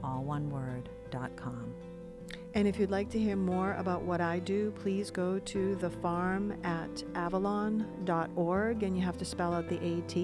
all 0.03 0.25
one 0.25 0.51
word, 0.51 0.89
dot 1.11 1.37
com. 1.37 1.73
And 2.55 2.67
if 2.69 2.79
you'd 2.79 2.93
like 2.93 3.11
to 3.11 3.19
hear 3.19 3.35
more 3.35 3.75
about 3.75 4.03
what 4.03 4.21
I 4.21 4.39
do, 4.39 4.71
please 4.71 5.11
go 5.11 5.41
to 5.41 5.75
the 5.75 5.91
farm 5.91 6.55
at 6.63 7.03
avalon.org 7.15 8.85
and 8.85 8.97
you 8.97 9.03
have 9.03 9.19
to 9.19 9.25
spell 9.25 9.53
out 9.53 9.69
the 9.69 9.75
AT. 9.75 10.17